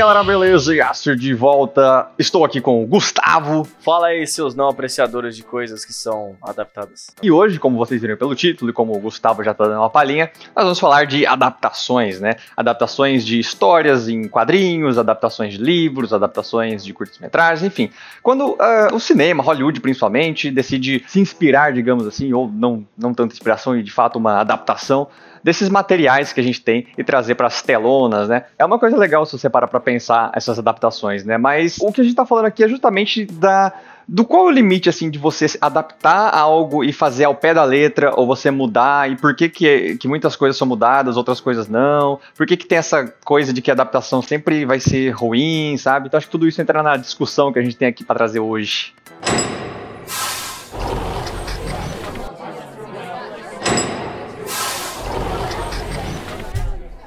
E 0.00 0.02
galera, 0.02 0.24
beleza? 0.24 0.74
Yasser 0.74 1.14
de 1.14 1.34
volta. 1.34 2.08
Estou 2.18 2.42
aqui 2.42 2.58
com 2.58 2.82
o 2.82 2.86
Gustavo. 2.86 3.68
Fala 3.84 4.06
aí, 4.06 4.26
seus 4.26 4.54
não 4.54 4.66
apreciadores 4.66 5.36
de 5.36 5.42
coisas 5.42 5.84
que 5.84 5.92
são 5.92 6.38
adaptadas. 6.42 7.08
E 7.22 7.30
hoje, 7.30 7.58
como 7.58 7.76
vocês 7.76 8.00
viram 8.00 8.16
pelo 8.16 8.34
título 8.34 8.70
e 8.70 8.72
como 8.72 8.96
o 8.96 8.98
Gustavo 8.98 9.44
já 9.44 9.52
tá 9.52 9.64
dando 9.64 9.76
uma 9.76 9.90
palhinha, 9.90 10.30
nós 10.56 10.64
vamos 10.64 10.80
falar 10.80 11.04
de 11.04 11.26
adaptações, 11.26 12.18
né? 12.18 12.36
Adaptações 12.56 13.26
de 13.26 13.38
histórias 13.38 14.08
em 14.08 14.26
quadrinhos, 14.26 14.96
adaptações 14.96 15.52
de 15.52 15.62
livros, 15.62 16.14
adaptações 16.14 16.82
de 16.82 16.94
curtas-metragens, 16.94 17.62
enfim. 17.62 17.90
Quando 18.22 18.52
uh, 18.52 18.94
o 18.94 18.98
cinema, 18.98 19.42
Hollywood 19.42 19.82
principalmente, 19.82 20.50
decide 20.50 21.04
se 21.08 21.20
inspirar, 21.20 21.74
digamos 21.74 22.06
assim, 22.06 22.32
ou 22.32 22.50
não, 22.50 22.86
não 22.96 23.12
tanta 23.12 23.34
inspiração 23.34 23.76
e 23.76 23.82
de 23.82 23.92
fato 23.92 24.16
uma 24.16 24.40
adaptação 24.40 25.08
desses 25.42 25.68
materiais 25.68 26.32
que 26.32 26.40
a 26.40 26.42
gente 26.42 26.60
tem 26.60 26.86
e 26.96 27.04
trazer 27.04 27.34
para 27.34 27.46
as 27.46 27.62
telonas, 27.62 28.28
né? 28.28 28.44
É 28.58 28.64
uma 28.64 28.78
coisa 28.78 28.96
legal 28.96 29.24
se 29.26 29.38
você 29.38 29.48
parar 29.48 29.68
para 29.68 29.80
pensar 29.80 30.30
essas 30.34 30.58
adaptações, 30.58 31.24
né? 31.24 31.38
Mas 31.38 31.78
o 31.80 31.92
que 31.92 32.00
a 32.00 32.04
gente 32.04 32.12
está 32.12 32.26
falando 32.26 32.46
aqui 32.46 32.64
é 32.64 32.68
justamente 32.68 33.24
da 33.24 33.72
do 34.10 34.24
qual 34.24 34.46
é 34.46 34.48
o 34.48 34.50
limite 34.50 34.88
assim 34.88 35.08
de 35.08 35.20
você 35.20 35.46
adaptar 35.60 36.34
algo 36.34 36.82
e 36.82 36.92
fazer 36.92 37.24
ao 37.24 37.34
pé 37.34 37.54
da 37.54 37.62
letra 37.62 38.12
ou 38.16 38.26
você 38.26 38.50
mudar 38.50 39.08
e 39.08 39.14
por 39.14 39.36
que 39.36 39.48
que, 39.48 39.96
que 39.98 40.08
muitas 40.08 40.34
coisas 40.34 40.56
são 40.56 40.66
mudadas, 40.66 41.16
outras 41.16 41.40
coisas 41.40 41.68
não? 41.68 42.18
Por 42.36 42.44
que 42.44 42.56
que 42.56 42.66
tem 42.66 42.78
essa 42.78 43.06
coisa 43.24 43.52
de 43.52 43.62
que 43.62 43.70
a 43.70 43.74
adaptação 43.74 44.20
sempre 44.20 44.64
vai 44.64 44.80
ser 44.80 45.10
ruim, 45.10 45.76
sabe? 45.76 46.08
Então 46.08 46.18
acho 46.18 46.26
que 46.26 46.32
tudo 46.32 46.48
isso 46.48 46.60
entra 46.60 46.82
na 46.82 46.96
discussão 46.96 47.52
que 47.52 47.60
a 47.60 47.62
gente 47.62 47.76
tem 47.76 47.86
aqui 47.86 48.02
para 48.02 48.16
trazer 48.16 48.40
hoje. 48.40 48.92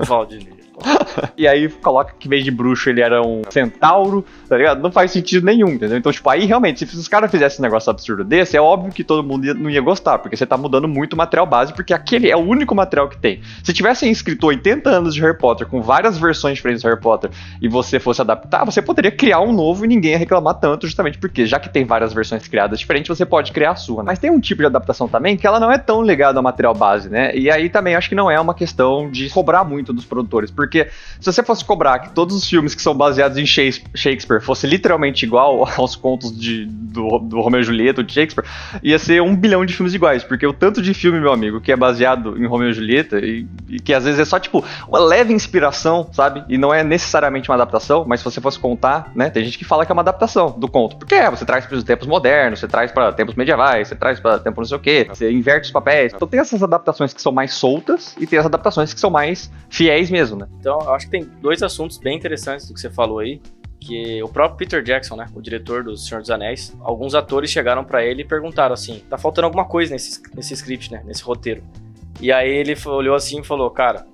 Walt 0.07 0.29
Disney. 0.31 0.61
e 1.37 1.49
aí 1.49 1.69
coloca 1.69 2.15
que 2.17 2.29
em 2.29 2.31
vez 2.31 2.45
de 2.45 2.51
bruxo 2.53 2.89
ele 2.89 3.01
era 3.01 3.21
um 3.21 3.43
centauro, 3.51 4.25
tá 4.51 4.57
ligado? 4.57 4.83
Não 4.83 4.91
faz 4.91 5.13
sentido 5.13 5.47
nenhum, 5.47 5.69
entendeu? 5.69 5.97
Então, 5.97 6.11
tipo, 6.11 6.29
aí 6.29 6.45
realmente, 6.45 6.85
se 6.85 6.97
os 6.97 7.07
caras 7.07 7.31
fizessem 7.31 7.61
um 7.61 7.63
negócio 7.63 7.89
absurdo 7.89 8.25
desse, 8.25 8.57
é 8.57 8.61
óbvio 8.61 8.93
que 8.93 9.05
todo 9.05 9.23
mundo 9.23 9.47
ia, 9.47 9.55
não 9.55 9.71
ia 9.71 9.81
gostar, 9.81 10.19
porque 10.19 10.37
você 10.37 10.45
tá 10.45 10.57
mudando 10.57 10.89
muito 10.89 11.13
o 11.13 11.17
material 11.17 11.47
base, 11.47 11.73
porque 11.73 11.95
aquele 11.95 12.29
é 12.29 12.37
o 12.37 12.41
único 12.41 12.75
material 12.75 13.09
que 13.09 13.17
tem. 13.17 13.41
Se 13.63 13.73
tivessem 13.73 14.11
escrito 14.11 14.45
80 14.49 14.91
anos 14.91 15.15
de 15.15 15.21
Harry 15.21 15.39
Potter 15.39 15.69
com 15.69 15.81
várias 15.81 16.19
versões 16.19 16.57
diferentes 16.57 16.83
de 16.83 16.89
Harry 16.89 17.01
Potter 17.01 17.31
e 17.63 17.69
você 17.69 18.01
fosse 18.01 18.21
adaptar, 18.23 18.65
você 18.65 18.83
poderia 18.83 19.13
criar 19.13 19.41
um 19.41 19.53
novo 19.53 19.85
e 19.85 19.89
ninguém 19.89 20.11
ia 20.11 20.19
reclamar 20.19 20.55
tanto, 20.55 20.85
justamente 20.85 21.17
porque 21.17 21.47
já 21.47 21.61
que 21.61 21.69
tem 21.69 21.85
várias 21.85 22.13
versões 22.13 22.49
criadas 22.49 22.81
diferentes, 22.81 23.09
você 23.09 23.25
pode 23.25 23.53
criar 23.53 23.71
a 23.71 23.77
sua. 23.77 24.03
Né? 24.03 24.09
Mas 24.09 24.19
tem 24.19 24.33
um 24.33 24.41
tipo 24.41 24.63
de 24.63 24.67
adaptação 24.67 25.07
também 25.07 25.37
que 25.37 25.47
ela 25.47 25.61
não 25.61 25.71
é 25.71 25.79
tão 25.79 26.03
ligada 26.03 26.41
ao 26.41 26.43
material 26.43 26.75
base, 26.75 27.09
né? 27.09 27.33
E 27.37 27.49
aí 27.49 27.69
também 27.69 27.95
acho 27.95 28.09
que 28.09 28.17
não 28.17 28.29
é 28.29 28.41
uma 28.41 28.55
questão 28.55 29.09
de 29.09 29.31
cobrar 29.31 29.63
muito 29.63 29.93
dos 29.93 30.05
produtores, 30.05 30.51
porque 30.51 30.89
se 31.21 31.33
você 31.33 31.41
fosse 31.41 31.65
cobrar 31.65 32.01
que 32.01 32.11
todos 32.11 32.35
os 32.35 32.49
filmes 32.49 32.75
que 32.75 32.83
são 32.83 32.97
baseados 32.97 33.39
em 33.39 33.47
Shakespeare 33.47 34.40
fosse 34.45 34.67
literalmente 34.67 35.25
igual 35.25 35.69
aos 35.77 35.97
contos 35.97 36.39
de, 36.39 36.67
do, 36.67 37.19
do 37.19 37.41
Romeo 37.41 37.61
e 37.61 37.65
Julieta, 37.65 38.03
de 38.03 38.13
Shakespeare, 38.13 38.47
ia 38.83 38.99
ser 38.99 39.23
um 39.23 39.35
bilhão 39.35 39.65
de 39.65 39.75
filmes 39.75 39.95
iguais, 39.95 40.25
porque 40.25 40.47
o 40.47 40.53
tanto 40.53 40.83
de 40.83 40.95
filme, 40.95 41.21
meu 41.21 41.33
amigo, 41.33 41.61
que 41.61 41.73
é 41.73 41.77
baseado 41.77 42.37
em 42.37 42.47
Romeo 42.47 42.71
e 42.71 42.73
Julieta, 42.73 43.19
e, 43.19 43.47
e 43.69 43.81
que 43.81 43.93
às 43.93 44.05
vezes 44.05 44.21
é 44.21 44.25
só, 44.25 44.39
tipo, 44.39 44.65
uma 44.89 44.99
leve 44.99 45.33
inspiração, 45.33 46.09
sabe? 46.13 46.45
E 46.49 46.59
não 46.59 46.73
é 46.73 46.83
necessariamente 46.83 47.49
uma 47.49 47.55
adaptação, 47.55 48.05
mas 48.07 48.21
se 48.21 48.25
você 48.25 48.41
fosse 48.41 48.59
contar, 48.59 49.11
né? 49.15 49.31
Tem 49.31 49.45
gente 49.45 49.59
que 49.59 49.65
fala 49.65 49.87
que 49.87 49.93
é 49.93 49.95
uma 49.95 50.03
adaptação 50.03 50.51
do 50.59 50.69
conto. 50.69 50.97
Porque 50.97 51.15
é, 51.15 51.31
você 51.31 51.45
traz 51.45 51.67
para 51.67 51.77
os 51.77 51.85
tempos 51.85 52.07
modernos, 52.07 52.61
você 52.61 52.69
traz 52.69 52.91
para 52.93 53.13
tempos 53.13 53.35
medievais, 53.35 53.89
você 53.89 53.95
traz 53.95 54.21
para 54.21 54.39
tempos 54.39 54.59
não 54.59 54.65
sei 54.69 54.77
o 54.77 54.81
quê, 54.81 55.07
você 55.09 55.31
inverte 55.31 55.67
os 55.67 55.71
papéis. 55.71 56.13
Então 56.15 56.27
tem 56.27 56.41
essas 56.41 56.63
adaptações 56.63 57.13
que 57.13 57.21
são 57.21 57.33
mais 57.33 57.55
soltas 57.55 58.15
e 58.19 58.27
tem 58.27 58.39
as 58.39 58.47
adaptações 58.47 58.93
que 58.93 59.01
são 59.01 59.11
mais 59.11 59.51
fiéis 59.69 60.11
mesmo, 60.11 60.39
né? 60.39 60.47
Então 60.59 60.79
eu 60.81 60.95
acho 60.95 61.07
que 61.07 61.13
tem 61.13 61.29
dois 61.41 61.63
assuntos 61.63 61.99
bem 61.99 62.17
interessantes 62.17 62.67
do 62.67 62.75
que 62.75 62.81
você 62.81 62.91
falou 62.91 63.19
aí. 63.19 63.41
Que 63.81 64.23
o 64.23 64.29
próprio 64.29 64.59
Peter 64.59 64.83
Jackson, 64.83 65.17
né, 65.17 65.27
o 65.35 65.41
diretor 65.41 65.83
do 65.83 65.97
Senhor 65.97 66.21
dos 66.21 66.31
Anéis, 66.31 66.77
alguns 66.81 67.15
atores 67.15 67.51
chegaram 67.51 67.83
para 67.83 68.05
ele 68.05 68.23
e 68.23 68.25
perguntaram 68.25 68.75
assim: 68.75 69.03
tá 69.09 69.17
faltando 69.17 69.47
alguma 69.47 69.65
coisa 69.65 69.93
nesse, 69.93 70.21
nesse 70.35 70.55
script, 70.55 70.93
né, 70.93 71.03
nesse 71.05 71.23
roteiro. 71.23 71.63
E 72.21 72.31
aí 72.31 72.51
ele 72.51 72.77
olhou 72.87 73.15
assim 73.15 73.41
e 73.41 73.45
falou: 73.45 73.71
cara, 73.71 74.07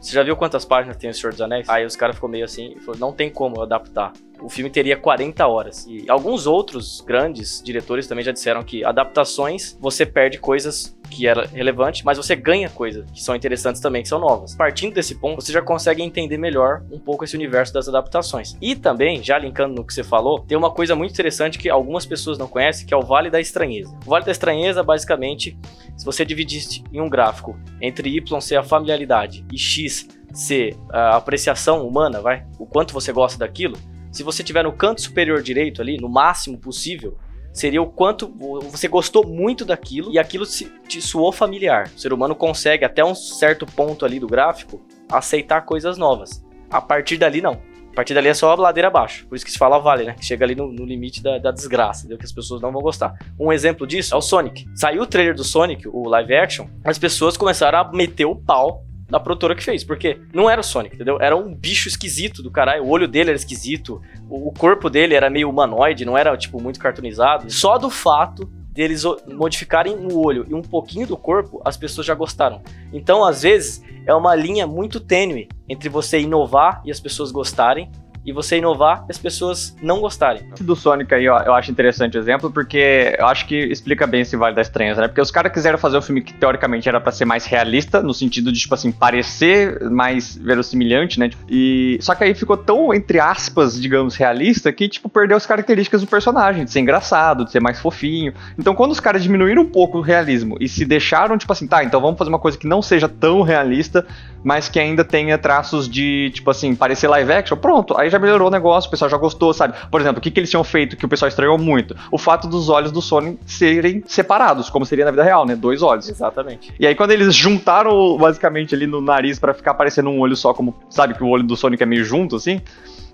Você 0.00 0.12
já 0.12 0.22
viu 0.24 0.34
quantas 0.36 0.64
páginas 0.64 0.96
tem 0.96 1.10
o 1.10 1.14
Senhor 1.14 1.30
dos 1.30 1.40
Anéis? 1.40 1.68
Aí 1.68 1.86
os 1.86 1.94
caras 1.94 2.16
ficou 2.16 2.28
meio 2.28 2.44
assim, 2.44 2.74
falou, 2.80 2.98
não 2.98 3.12
tem 3.12 3.30
como 3.30 3.62
adaptar. 3.62 4.12
O 4.40 4.48
filme 4.48 4.68
teria 4.68 4.96
40 4.96 5.46
horas. 5.46 5.86
E 5.86 6.10
alguns 6.10 6.44
outros 6.44 7.00
grandes 7.02 7.62
diretores 7.62 8.08
também 8.08 8.24
já 8.24 8.32
disseram 8.32 8.64
que 8.64 8.84
adaptações 8.84 9.78
você 9.80 10.04
perde 10.04 10.38
coisas 10.38 10.96
que 11.12 11.26
era 11.26 11.46
relevante, 11.46 12.04
mas 12.04 12.16
você 12.16 12.34
ganha 12.34 12.68
coisas 12.68 13.08
que 13.10 13.22
são 13.22 13.34
interessantes 13.34 13.80
também, 13.80 14.02
que 14.02 14.08
são 14.08 14.18
novas. 14.18 14.54
Partindo 14.54 14.94
desse 14.94 15.14
ponto, 15.14 15.42
você 15.42 15.52
já 15.52 15.62
consegue 15.62 16.02
entender 16.02 16.38
melhor 16.38 16.82
um 16.90 16.98
pouco 16.98 17.24
esse 17.24 17.36
universo 17.36 17.72
das 17.72 17.88
adaptações. 17.88 18.56
E 18.60 18.74
também, 18.74 19.22
já 19.22 19.38
linkando 19.38 19.74
no 19.74 19.84
que 19.84 19.92
você 19.92 20.02
falou, 20.02 20.40
tem 20.40 20.56
uma 20.56 20.70
coisa 20.70 20.94
muito 20.94 21.12
interessante 21.12 21.58
que 21.58 21.68
algumas 21.68 22.06
pessoas 22.06 22.38
não 22.38 22.48
conhecem, 22.48 22.86
que 22.86 22.94
é 22.94 22.96
o 22.96 23.02
Vale 23.02 23.30
da 23.30 23.40
Estranheza. 23.40 23.94
O 24.06 24.10
Vale 24.10 24.24
da 24.24 24.32
Estranheza, 24.32 24.82
basicamente, 24.82 25.56
se 25.96 26.04
você 26.04 26.24
dividisse 26.24 26.82
em 26.92 27.00
um 27.00 27.08
gráfico 27.08 27.58
entre 27.80 28.08
Y 28.16 28.40
ser 28.40 28.56
a 28.56 28.62
familiaridade 28.62 29.44
e 29.52 29.58
X 29.58 30.08
ser 30.32 30.76
a 30.90 31.16
apreciação 31.16 31.86
humana, 31.86 32.20
vai, 32.20 32.46
o 32.58 32.64
quanto 32.64 32.94
você 32.94 33.12
gosta 33.12 33.38
daquilo, 33.38 33.76
se 34.10 34.22
você 34.22 34.42
tiver 34.42 34.62
no 34.62 34.72
canto 34.72 35.00
superior 35.00 35.42
direito 35.42 35.80
ali, 35.80 35.96
no 35.96 36.08
máximo 36.08 36.58
possível, 36.58 37.16
seria 37.52 37.82
o 37.82 37.86
quanto 37.86 38.32
você 38.70 38.88
gostou 38.88 39.26
muito 39.26 39.64
daquilo 39.64 40.12
e 40.12 40.18
aquilo 40.18 40.46
te 40.46 41.00
soou 41.00 41.30
familiar. 41.30 41.90
O 41.94 41.98
ser 41.98 42.12
humano 42.12 42.34
consegue, 42.34 42.84
até 42.84 43.04
um 43.04 43.14
certo 43.14 43.66
ponto 43.66 44.04
ali 44.04 44.18
do 44.18 44.26
gráfico, 44.26 44.80
aceitar 45.10 45.62
coisas 45.62 45.98
novas. 45.98 46.44
A 46.70 46.80
partir 46.80 47.18
dali, 47.18 47.40
não. 47.40 47.60
A 47.92 47.94
partir 47.94 48.14
dali 48.14 48.28
é 48.28 48.34
só 48.34 48.50
a 48.50 48.54
ladeira 48.54 48.88
abaixo. 48.88 49.26
Por 49.26 49.36
isso 49.36 49.44
que 49.44 49.52
se 49.52 49.58
fala 49.58 49.78
vale, 49.78 50.04
né? 50.04 50.14
Que 50.14 50.24
chega 50.24 50.46
ali 50.46 50.54
no, 50.54 50.72
no 50.72 50.86
limite 50.86 51.22
da, 51.22 51.36
da, 51.36 51.50
desgraça, 51.50 52.00
entendeu? 52.00 52.16
Que 52.16 52.24
as 52.24 52.32
pessoas 52.32 52.62
não 52.62 52.72
vão 52.72 52.80
gostar. 52.80 53.14
Um 53.38 53.52
exemplo 53.52 53.86
disso 53.86 54.14
é 54.14 54.16
o 54.16 54.22
Sonic. 54.22 54.66
Saiu 54.74 55.02
o 55.02 55.06
trailer 55.06 55.34
do 55.34 55.44
Sonic, 55.44 55.86
o 55.86 56.08
live 56.08 56.34
action, 56.34 56.66
as 56.82 56.98
pessoas 56.98 57.36
começaram 57.36 57.78
a 57.78 57.92
meter 57.92 58.24
o 58.24 58.34
pau 58.34 58.82
da 59.12 59.20
produtora 59.20 59.54
que 59.54 59.62
fez, 59.62 59.84
porque 59.84 60.18
não 60.32 60.48
era 60.48 60.62
o 60.62 60.64
Sonic, 60.64 60.94
entendeu? 60.94 61.18
Era 61.20 61.36
um 61.36 61.54
bicho 61.54 61.86
esquisito 61.86 62.42
do 62.42 62.50
caralho, 62.50 62.82
o 62.82 62.88
olho 62.88 63.06
dele 63.06 63.28
era 63.28 63.36
esquisito, 63.36 64.00
o 64.26 64.50
corpo 64.50 64.88
dele 64.88 65.14
era 65.14 65.28
meio 65.28 65.50
humanoide, 65.50 66.06
não 66.06 66.16
era, 66.16 66.34
tipo, 66.34 66.58
muito 66.58 66.80
cartoonizado. 66.80 67.50
Só 67.50 67.76
do 67.76 67.90
fato 67.90 68.50
deles 68.70 69.04
modificarem 69.30 69.94
o 69.94 70.18
olho 70.18 70.46
e 70.48 70.54
um 70.54 70.62
pouquinho 70.62 71.06
do 71.06 71.14
corpo, 71.14 71.60
as 71.62 71.76
pessoas 71.76 72.06
já 72.06 72.14
gostaram. 72.14 72.62
Então, 72.90 73.22
às 73.22 73.42
vezes, 73.42 73.84
é 74.06 74.14
uma 74.14 74.34
linha 74.34 74.66
muito 74.66 74.98
tênue 74.98 75.46
entre 75.68 75.90
você 75.90 76.18
inovar 76.18 76.80
e 76.82 76.90
as 76.90 76.98
pessoas 76.98 77.30
gostarem 77.30 77.90
e 78.24 78.32
você 78.32 78.58
inovar 78.58 79.04
e 79.08 79.10
as 79.10 79.18
pessoas 79.18 79.76
não 79.82 80.00
gostarem. 80.00 80.42
Esse 80.52 80.62
do 80.62 80.76
Sonic 80.76 81.12
aí, 81.14 81.28
ó, 81.28 81.40
eu 81.40 81.54
acho 81.54 81.70
interessante 81.70 82.16
o 82.16 82.20
exemplo, 82.20 82.50
porque 82.50 83.16
eu 83.18 83.26
acho 83.26 83.46
que 83.46 83.56
explica 83.56 84.06
bem 84.06 84.22
esse 84.22 84.36
Vale 84.36 84.54
da 84.54 84.62
Estranheza, 84.62 85.00
né? 85.00 85.08
Porque 85.08 85.20
os 85.20 85.30
caras 85.30 85.52
quiseram 85.52 85.78
fazer 85.78 85.98
um 85.98 86.02
filme 86.02 86.22
que 86.22 86.32
teoricamente 86.32 86.88
era 86.88 87.00
para 87.00 87.12
ser 87.12 87.24
mais 87.24 87.44
realista, 87.46 88.02
no 88.02 88.14
sentido 88.14 88.52
de, 88.52 88.60
tipo 88.60 88.74
assim, 88.74 88.92
parecer 88.92 89.80
mais 89.90 90.36
verossimilhante, 90.36 91.18
né? 91.18 91.30
E 91.48 91.98
só 92.00 92.14
que 92.14 92.24
aí 92.24 92.34
ficou 92.34 92.56
tão, 92.56 92.94
entre 92.94 93.18
aspas, 93.18 93.80
digamos, 93.80 94.14
realista, 94.14 94.72
que, 94.72 94.88
tipo, 94.88 95.08
perdeu 95.08 95.36
as 95.36 95.46
características 95.46 96.00
do 96.00 96.06
personagem, 96.06 96.64
de 96.64 96.70
ser 96.70 96.80
engraçado, 96.80 97.44
de 97.44 97.50
ser 97.50 97.60
mais 97.60 97.80
fofinho. 97.80 98.32
Então, 98.58 98.74
quando 98.74 98.92
os 98.92 99.00
caras 99.00 99.22
diminuíram 99.22 99.62
um 99.62 99.68
pouco 99.68 99.98
o 99.98 100.00
realismo 100.00 100.56
e 100.60 100.68
se 100.68 100.84
deixaram, 100.84 101.36
tipo 101.36 101.52
assim, 101.52 101.66
tá, 101.66 101.82
então 101.82 102.00
vamos 102.00 102.18
fazer 102.18 102.28
uma 102.28 102.38
coisa 102.38 102.56
que 102.56 102.66
não 102.66 102.82
seja 102.82 103.08
tão 103.08 103.42
realista, 103.42 104.06
mas 104.42 104.68
que 104.68 104.78
ainda 104.78 105.04
tenha 105.04 105.38
traços 105.38 105.88
de, 105.88 106.30
tipo 106.34 106.50
assim, 106.50 106.74
parecer 106.74 107.08
live 107.08 107.32
action, 107.32 107.56
pronto, 107.56 107.96
aí 107.96 108.10
já 108.10 108.18
melhorou 108.18 108.48
o 108.48 108.50
negócio, 108.50 108.88
o 108.88 108.90
pessoal 108.90 109.10
já 109.10 109.16
gostou, 109.16 109.52
sabe? 109.52 109.74
Por 109.90 110.00
exemplo, 110.00 110.18
o 110.18 110.22
que, 110.22 110.30
que 110.30 110.40
eles 110.40 110.50
tinham 110.50 110.64
feito 110.64 110.96
que 110.96 111.04
o 111.04 111.08
pessoal 111.08 111.28
estranhou 111.28 111.58
muito? 111.58 111.96
O 112.10 112.18
fato 112.18 112.48
dos 112.48 112.68
olhos 112.68 112.90
do 112.90 113.00
Sonic 113.00 113.38
serem 113.46 114.02
separados, 114.06 114.68
como 114.68 114.84
seria 114.84 115.04
na 115.04 115.10
vida 115.10 115.22
real, 115.22 115.46
né? 115.46 115.54
Dois 115.54 115.82
olhos. 115.82 116.08
Exatamente. 116.08 116.72
E 116.78 116.86
aí, 116.86 116.94
quando 116.94 117.12
eles 117.12 117.34
juntaram 117.34 118.16
basicamente 118.16 118.74
ali 118.74 118.86
no 118.86 119.00
nariz 119.00 119.38
para 119.38 119.54
ficar 119.54 119.74
parecendo 119.74 120.10
um 120.10 120.20
olho 120.20 120.36
só, 120.36 120.52
como 120.52 120.74
sabe 120.90 121.14
que 121.14 121.22
o 121.22 121.28
olho 121.28 121.42
do 121.42 121.56
Sonic 121.56 121.82
é 121.82 121.86
meio 121.86 122.04
junto, 122.04 122.36
assim 122.36 122.60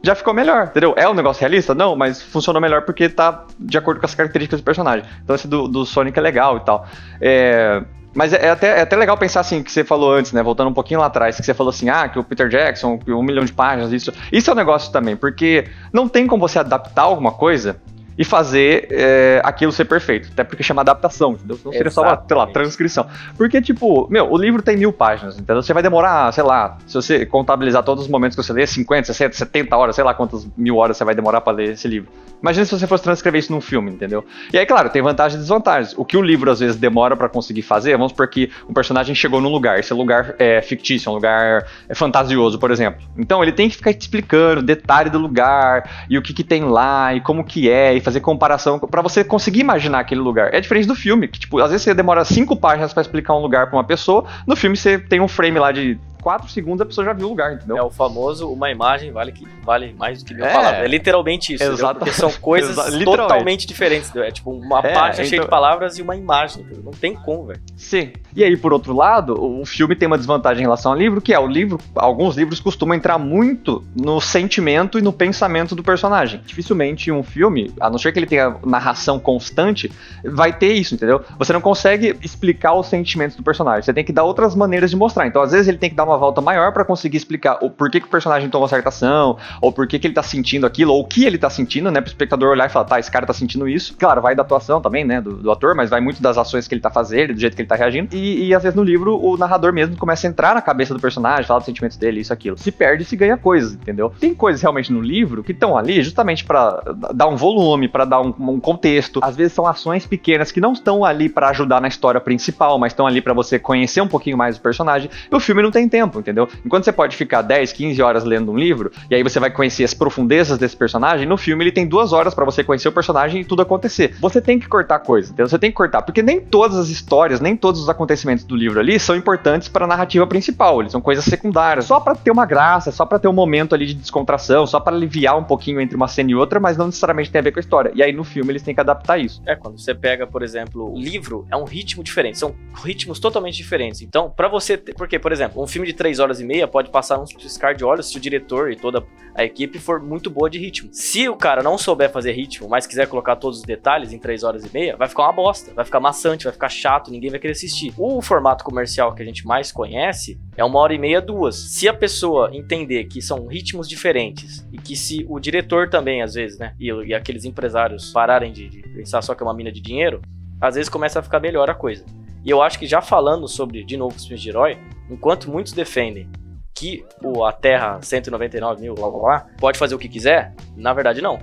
já 0.03 0.15
ficou 0.15 0.33
melhor, 0.33 0.67
entendeu? 0.67 0.95
É 0.97 1.09
um 1.09 1.15
negócio 1.15 1.41
realista? 1.41 1.75
Não, 1.75 1.97
mas 1.97 2.23
funcionou 2.23 2.63
melhor 2.63 2.83
porque 2.83 3.09
tá 3.09 3.45
de 3.59 3.77
acordo 3.77 4.01
com 4.01 4.07
as 4.07 4.15
características 4.15 4.61
do 4.61 4.65
personagem. 4.65 5.05
Então 5.25 5.35
esse 5.35 5.49
do, 5.49 5.67
do 5.67 5.85
Sonic 5.85 6.19
é 6.19 6.23
legal 6.23 6.57
e 6.57 6.61
tal. 6.61 6.87
É, 7.21 7.83
mas 8.15 8.33
é, 8.33 8.47
é, 8.47 8.51
até, 8.51 8.79
é 8.79 8.81
até 8.83 8.97
legal 8.97 9.17
pensar 9.17 9.41
assim, 9.41 9.63
que 9.63 9.71
você 9.71 9.85
falou 9.85 10.13
antes, 10.13 10.33
né? 10.33 10.43
Voltando 10.43 10.71
um 10.71 10.75
pouquinho 10.75 11.01
lá 11.01 11.07
atrás, 11.07 11.37
que 11.37 11.43
você 11.43 11.55
falou 11.55 11.71
assim, 11.71 11.89
ah, 11.89 12.09
que 12.09 12.19
o 12.19 12.25
Peter 12.25 12.49
Jackson, 12.49 12.99
um 13.09 13.23
milhão 13.23 13.45
de 13.45 13.53
páginas, 13.53 13.93
isso. 13.93 14.13
Isso 14.33 14.51
é 14.51 14.53
um 14.53 14.57
negócio 14.57 14.91
também, 14.93 15.17
porque 15.17 15.69
não 15.93 16.09
tem 16.09 16.27
como 16.27 16.47
você 16.47 16.59
adaptar 16.59 17.03
alguma 17.03 17.33
coisa 17.33 17.81
e 18.19 18.25
fazer 18.25 18.89
é, 18.91 19.41
aquilo 19.45 19.71
ser 19.71 19.85
perfeito. 19.85 20.29
Até 20.33 20.43
porque 20.43 20.63
chama 20.65 20.83
adaptação, 20.83 21.33
entendeu? 21.33 21.59
Não 21.65 21.73
seria 21.73 21.91
só 21.91 22.03
uma, 22.03 22.21
sei 22.27 22.37
lá, 22.37 22.47
transcrição. 22.49 23.07
Porque, 23.37 23.63
tipo, 23.63 24.09
meu, 24.11 24.31
o 24.31 24.37
livro 24.37 24.61
tem 24.61 24.77
mil 24.77 24.93
páginas, 24.93 25.37
entendeu? 25.37 25.63
Você 25.63 25.73
vai 25.73 25.83
demorar, 25.83 26.33
sei 26.33 26.43
lá, 26.43 26.77
se 26.85 26.95
você 26.95 27.25
contabilizar 27.25 27.85
todos 27.85 28.05
os 28.05 28.11
momentos 28.11 28.35
que 28.35 28.43
você 28.43 28.53
lê, 28.53 28.67
50, 28.67 29.07
60, 29.07 29.37
70 29.37 29.77
horas, 29.77 29.95
sei 29.95 30.05
lá 30.05 30.13
quantas 30.15 30.47
mil 30.57 30.77
horas 30.77 30.97
você 30.97 31.05
vai 31.05 31.15
demorar 31.15 31.41
para 31.43 31.53
ler 31.53 31.71
esse 31.71 31.87
livro. 31.87 32.11
Imagina 32.43 32.65
se 32.65 32.77
você 32.77 32.87
fosse 32.87 33.03
transcrever 33.03 33.39
isso 33.39 33.53
num 33.53 33.61
filme, 33.61 33.91
entendeu? 33.91 34.25
E 34.53 34.59
aí, 34.59 34.67
claro, 34.67 34.91
tem 34.91 35.03
vantagens 35.03 35.37
e 35.37 35.39
desvantagens. 35.39 35.95
O 35.97 36.05
que 36.05 36.17
o 36.17 36.23
livro 36.23 36.51
às 36.51 36.61
vezes 36.61 36.77
demora 36.77 37.17
para 37.17 37.29
conseguir 37.29 37.63
fazer, 37.63 37.93
vamos 37.93 38.13
supor 38.13 38.29
que 38.29 38.51
um 38.69 38.73
personagem 38.73 39.15
chegou 39.15 39.41
num 39.41 39.49
lugar, 39.49 39.79
esse 39.79 39.93
lugar 39.93 40.35
é 40.39 40.61
fictício, 40.61 41.11
um 41.11 41.15
lugar 41.15 41.67
é 41.89 41.95
fantasioso, 41.95 42.59
por 42.59 42.71
exemplo. 42.71 43.01
Então 43.17 43.43
ele 43.43 43.53
tem 43.53 43.69
que 43.69 43.77
ficar 43.77 43.93
te 43.93 44.03
explicando 44.03 44.63
detalhe 44.63 45.11
do 45.11 45.19
lugar 45.19 46.07
e 46.09 46.17
o 46.17 46.23
que, 46.23 46.33
que 46.33 46.45
tem 46.45 46.65
lá 46.65 47.15
e 47.15 47.21
como 47.21 47.45
que 47.45 47.69
é 47.69 47.95
e 47.95 48.01
fazer 48.09 48.21
comparação 48.21 48.79
para 48.79 49.03
você 49.03 49.23
conseguir 49.23 49.61
imaginar 49.61 50.01
aquele 50.01 50.21
lugar. 50.21 50.53
É 50.55 50.61
diferente 50.61 50.89
do 50.89 50.95
filme, 50.95 51.29
que 51.29 51.39
tipo, 51.39 51.61
às 51.61 51.71
vezes 51.71 51.85
você 51.85 51.95
demora 51.95 52.25
cinco 52.25 52.57
páginas 52.57 52.93
para 52.93 53.03
explicar 53.03 53.35
um 53.35 53.41
lugar 53.41 53.67
para 53.67 53.77
uma 53.77 53.85
pessoa, 53.85 54.25
no 54.47 54.57
filme 54.57 54.77
você 54.77 54.99
tem 54.99 55.21
um 55.21 55.29
frame 55.29 55.59
lá 55.59 55.71
de 55.71 55.99
4 56.23 56.49
segundos 56.49 56.81
a 56.81 56.87
pessoa 56.87 57.05
já 57.05 57.13
viu 57.13 57.27
o 57.27 57.31
lugar, 57.31 57.55
entendeu? 57.55 57.77
É 57.77 57.83
o 57.83 57.91
famoso, 57.91 58.51
uma 58.51 58.71
imagem 58.71 59.13
vale, 59.13 59.33
que, 59.33 59.47
vale 59.63 59.93
mais 59.93 60.23
do 60.23 60.27
que 60.27 60.35
mil 60.35 60.45
é, 60.45 60.53
palavras. 60.53 60.85
É 60.85 60.89
literalmente 60.89 61.55
isso, 61.55 61.65
exato. 61.65 61.99
porque 61.99 62.13
são 62.13 62.31
coisas 62.41 62.77
totalmente 63.05 63.67
diferentes. 63.67 64.15
É 64.17 64.31
tipo 64.31 64.51
uma 64.51 64.81
é, 64.81 64.93
página 64.93 65.09
então... 65.09 65.25
cheia 65.25 65.29
de 65.29 65.37
então- 65.37 65.49
palavras 65.49 65.99
e 65.99 66.03
uma 66.03 66.17
imagem. 66.17 66.63
Entendeu? 66.63 66.83
Não 66.85 66.93
tem 66.93 67.15
como, 67.15 67.47
velho. 67.47 67.61
Sim. 67.77 68.13
E 68.35 68.45
aí, 68.45 68.57
por 68.57 68.73
outro 68.73 68.95
lado, 68.95 69.35
o 69.43 69.65
filme 69.65 69.97
tem 69.97 70.07
uma 70.07 70.19
desvantagem 70.19 70.61
em 70.61 70.67
relação 70.67 70.93
ao 70.93 70.99
livro, 70.99 71.21
que 71.21 71.33
é 71.33 71.39
o 71.39 71.47
livro, 71.47 71.81
alguns 71.95 72.37
livros 72.37 72.61
costumam 72.61 72.97
entrar 72.97 73.19
muito 73.19 73.85
no 73.97 74.21
sentimento 74.21 74.99
e 74.99 75.03
no 75.03 75.13
pensamento 75.13 75.75
do 75.75 75.83
personagem. 75.83 76.41
Dificilmente 76.45 77.11
um 77.11 77.23
filme, 77.23 77.73
a 77.81 77.91
não 77.91 77.99
ser 77.99 78.13
que 78.13 78.19
ele 78.19 78.27
tenha 78.27 78.57
narração 78.65 79.19
constante, 79.19 79.91
vai 80.25 80.53
ter 80.53 80.73
isso, 80.73 80.95
entendeu? 80.95 81.23
Você 81.39 81.53
não 81.53 81.61
consegue 81.61 82.17
explicar 82.23 82.75
os 82.75 82.87
sentimentos 82.87 83.37
do 83.37 83.43
personagem. 83.43 83.83
Você 83.83 83.93
tem 83.93 84.05
que 84.05 84.13
dar 84.13 84.25
outras 84.25 84.55
maneiras 84.55 84.91
de 84.91 84.97
mostrar. 84.97 85.27
Então, 85.27 85.43
às 85.43 85.53
vezes, 85.53 85.69
ele 85.69 85.79
tem 85.79 85.91
que 85.91 85.97
dar 85.97 86.05
uma 86.09 86.19
volta 86.19 86.41
maior 86.41 86.73
para 86.73 86.85
conseguir 86.85 87.17
explicar 87.17 87.59
o 87.63 87.71
porquê 87.71 88.01
que 88.01 88.07
o 88.07 88.11
personagem 88.11 88.49
toma 88.49 88.69
certa 88.69 88.89
ação, 88.89 89.37
ou 89.61 89.73
porquê 89.73 89.99
que 89.99 90.07
ele 90.07 90.15
tá 90.15 90.23
sentindo 90.23 90.67
aquilo, 90.67 90.93
ou 90.93 91.01
o 91.01 91.05
que 91.05 91.25
ele 91.25 91.39
tá 91.39 91.51
sentindo, 91.51 91.91
né? 91.91 92.01
Pro 92.01 92.09
espectador 92.09 92.51
olhar 92.51 92.67
e 92.67 92.73
falar, 92.73 92.85
tá, 92.85 92.99
esse 92.99 93.11
cara 93.11 93.27
tá 93.27 93.33
sentindo 93.33 93.69
isso. 93.69 93.95
Claro, 93.99 94.21
vai 94.21 94.35
da 94.35 94.43
atuação 94.43 94.81
também, 94.81 95.05
né? 95.05 95.21
Do, 95.21 95.35
do 95.35 95.51
ator, 95.51 95.75
mas 95.75 95.91
vai 95.91 96.01
muito 96.01 96.23
das 96.23 96.39
ações 96.39 96.67
que 96.67 96.75
ele 96.75 96.81
tá 96.81 96.91
fazendo, 96.91 97.35
do 97.35 97.41
jeito 97.41 97.55
que 97.55 97.63
ele 97.63 97.69
tá 97.69 97.77
reagindo. 97.77 98.15
E, 98.15 98.49
e, 98.49 98.55
às 98.55 98.63
vezes 98.63 98.77
no 98.77 98.83
livro 98.83 99.19
o 99.19 99.37
narrador 99.37 99.73
mesmo 99.73 99.97
começa 99.97 100.27
a 100.27 100.31
entrar 100.31 100.55
na 100.55 100.63
cabeça 100.63 100.95
do 100.95 101.01
personagem, 101.01 101.45
falar 101.45 101.61
dos 101.61 101.67
sentimentos 101.67 101.97
dele, 101.97 102.21
isso, 102.21 102.33
aquilo. 102.33 102.57
Se 102.59 102.71
perde, 102.71 103.05
se 103.05 103.17
ganha 103.17 103.37
coisas, 103.37 103.75
entendeu? 103.75 104.13
Tem 104.19 104.35
coisas 104.35 104.63
realmente 104.63 104.93
no 104.93 105.01
livro 105.01 105.43
que 105.43 105.53
estão 105.53 105.77
ali 105.77 106.03
justamente 106.03 106.45
para 106.45 106.83
dar 107.15 107.27
um 107.27 107.37
volume, 107.37 107.89
para 107.89 108.05
dar 108.05 108.21
um, 108.21 108.35
um, 108.39 108.61
contexto. 108.61 109.21
Às 109.23 109.37
vezes 109.37 109.53
são 109.53 109.67
ações 109.67 110.07
pequenas 110.07 110.51
que 110.53 110.61
não 110.61 110.73
estão 110.73 111.05
ali 111.05 111.29
para 111.29 111.49
ajudar 111.51 111.81
na 111.81 111.89
história 111.89 112.21
principal, 112.21 112.79
mas 112.79 112.93
estão 112.93 113.07
ali 113.07 113.21
para 113.21 113.35
você 113.35 113.59
conhecer 113.59 114.01
um 114.01 114.09
pouquinho 114.09 114.37
mais 114.37 114.57
o 114.57 114.61
personagem. 114.61 115.11
E 115.31 115.35
o 115.35 115.41
filme 115.41 115.63
não 115.63 115.71
tem 115.71 115.89
tempo, 115.89 115.98
entendeu? 115.99 116.49
Enquanto 116.65 116.85
você 116.85 116.93
pode 116.93 117.17
ficar 117.17 117.43
10, 117.43 117.73
15 117.73 118.03
horas 118.03 118.25
lendo 118.25 118.53
um 118.53 118.57
livro, 118.57 118.91
e 119.11 119.15
aí 119.15 119.23
você 119.23 119.41
vai 119.41 119.51
conhecer 119.51 119.85
as 119.85 119.95
profundezas 119.95 120.59
desse 120.59 120.77
personagem, 120.77 121.27
no 121.27 121.37
filme 121.37 121.65
ele 121.65 121.73
tem 121.73 121.87
duas 121.87 122.13
horas 122.13 122.35
para 122.35 122.45
você 122.45 122.63
conhecer 122.63 122.89
o 122.89 122.93
personagem 122.93 123.41
e 123.41 123.45
tudo 123.45 123.63
acontecer. 123.63 124.15
Você 124.21 124.41
tem 124.41 124.59
que 124.59 124.69
cortar 124.69 125.01
coisas, 125.01 125.31
entendeu? 125.31 125.49
Você 125.49 125.59
tem 125.59 125.71
que 125.71 125.77
cortar, 125.77 126.03
porque 126.03 126.23
nem 126.23 126.41
todas 126.41 126.77
as 126.77 126.89
histórias, 126.89 127.41
nem 127.41 127.57
todos 127.57 127.81
os 127.81 127.89
acontecimentos 127.89 128.45
do 128.45 128.55
livro 128.55 128.81
ali 128.81 128.99
são 128.99 129.17
importantes 129.17 129.69
para 129.69 129.85
a 129.85 129.89
narrativa 129.89 130.27
principal, 130.27 130.81
eles 130.81 130.93
são 130.93 131.01
coisas 131.01 131.25
secundárias, 131.25 131.87
só 131.87 132.01
para 132.01 132.15
ter 132.15 132.31
uma 132.31 132.47
graça, 132.47 132.91
só 132.93 133.05
para 133.05 133.19
ter 133.19 133.29
um 133.29 133.33
momento 133.33 133.75
ali 133.75 133.87
de 133.87 133.95
descontração, 133.95 134.67
só 134.67 134.81
para 134.81 134.97
aliviar 134.97 135.37
um 135.37 135.45
pouquinho 135.45 135.81
entre 135.81 135.97
uma 135.97 136.09
cena 136.09 136.31
e 136.31 136.35
outra, 136.35 136.61
mas 136.61 136.77
não 136.77 136.87
necessariamente 136.87 137.31
tem 137.31 137.39
a 137.39 137.43
ver 137.43 137.53
com 137.53 137.59
a 137.59 137.61
história. 137.61 137.93
E 137.95 138.03
aí 138.03 138.13
no 138.13 138.25
filme 138.25 138.53
eles 138.53 138.63
têm 138.63 138.75
que 138.75 138.81
adaptar 138.81 139.19
isso. 139.19 139.43
É, 139.47 139.57
quando 139.57 139.79
você 139.79 139.95
pega, 139.95 140.27
por 140.27 140.43
exemplo, 140.43 140.93
o 140.93 140.99
livro, 140.99 141.47
é 141.51 141.57
um 141.57 141.65
ritmo 141.65 142.03
diferente, 142.03 142.39
são 142.39 142.55
ritmos 142.85 143.19
totalmente 143.19 143.57
diferentes. 143.57 144.03
Então, 144.03 144.31
para 144.31 144.49
você 144.49 144.77
ter, 144.77 144.95
porque, 144.95 145.19
por 145.19 145.33
exemplo, 145.33 145.63
um 145.63 145.67
filme 145.67 145.88
de 145.89 145.95
3 145.95 146.19
horas 146.19 146.41
e 146.41 146.45
meia 146.45 146.69
pode 146.69 146.91
passar 146.91 147.19
um 147.19 147.25
piscar 147.25 147.75
de 147.75 147.85
olhos 147.85 148.09
se 148.11 148.17
o 148.17 148.21
diretor 148.21 148.71
e 148.71 148.77
toda 148.77 149.05
a 149.35 149.45
equipe 149.45 149.79
for 149.79 150.01
muito 150.01 150.29
boa 150.29 150.51
de 150.51 150.59
ritmo. 150.59 150.91
Se 150.93 151.29
o 151.29 151.37
cara 151.37 151.63
não 151.63 151.79
souber 151.79 152.11
fazer 152.11 152.33
ritmo, 152.33 152.69
mas 152.69 152.87
quiser 152.87 153.07
colocar 153.09 153.37
todos 153.37 153.61
os 153.61 153.65
detalhes 153.65 154.13
em 154.13 154.19
3 154.19 154.45
horas 154.45 154.65
e 154.65 154.73
meia, 154.73 154.97
vai 154.97 155.09
ficar 155.09 155.25
uma 155.25 155.33
bosta, 155.33 155.73
vai 155.73 155.85
ficar 155.85 156.01
maçante, 156.01 156.45
vai 156.45 156.53
ficar 156.53 156.69
chato, 156.69 157.11
ninguém 157.11 157.31
vai 157.31 157.41
querer 157.41 157.53
assistir. 157.53 157.93
O 157.97 158.21
formato 158.21 158.65
comercial 158.65 159.15
que 159.15 159.23
a 159.23 159.25
gente 159.25 159.47
mais 159.47 159.73
conhece 159.73 160.39
é 160.57 160.65
uma 160.65 160.79
hora 160.79 160.93
e 160.93 160.99
meia, 160.99 161.21
duas. 161.21 161.57
Se 161.57 161.89
a 161.89 161.95
pessoa 161.95 162.51
entender 162.53 163.05
que 163.05 163.23
são 163.23 163.47
ritmos 163.47 163.89
diferentes 163.89 164.67
e 164.73 164.77
que 164.77 164.95
se 164.95 165.25
o 165.29 165.41
diretor 165.41 165.89
também, 165.89 166.21
às 166.21 166.35
vezes, 166.35 166.59
né, 166.59 166.75
e, 166.79 166.91
e 166.91 167.15
aqueles 167.15 167.45
empresários 167.45 168.13
pararem 168.13 168.53
de, 168.53 168.69
de 168.69 168.83
pensar 168.83 169.23
só 169.23 169.35
que 169.35 169.43
é 169.43 169.47
uma 169.47 169.55
mina 169.55 169.73
de 169.73 169.81
dinheiro, 169.81 170.21
às 170.61 170.75
vezes 170.75 170.89
começa 170.89 171.21
a 171.21 171.23
ficar 171.23 171.41
melhor 171.41 171.71
a 171.71 171.75
coisa. 171.75 172.05
E 172.45 172.51
eu 172.51 172.63
acho 172.63 172.79
que 172.79 172.87
já 172.87 173.01
falando 173.01 173.47
sobre, 173.47 173.85
de 173.85 173.97
novo, 173.97 174.17
os 174.17 174.25
filmes 174.25 174.43
de 174.43 174.49
herói, 174.49 174.79
enquanto 175.11 175.51
muitos 175.51 175.73
defendem 175.73 176.29
que 176.75 177.05
o, 177.23 177.45
a 177.45 177.53
Terra 177.53 177.99
199 178.01 178.81
mil, 178.81 178.95
blá, 178.95 179.11
blá, 179.11 179.19
blá, 179.19 179.47
pode 179.59 179.79
fazer 179.79 179.95
o 179.95 179.99
que 179.99 180.09
quiser? 180.09 180.55
Na 180.77 180.93
verdade, 180.93 181.21
não. 181.21 181.39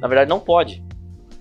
Na 0.00 0.06
verdade, 0.06 0.30
não 0.30 0.38
pode. 0.38 0.84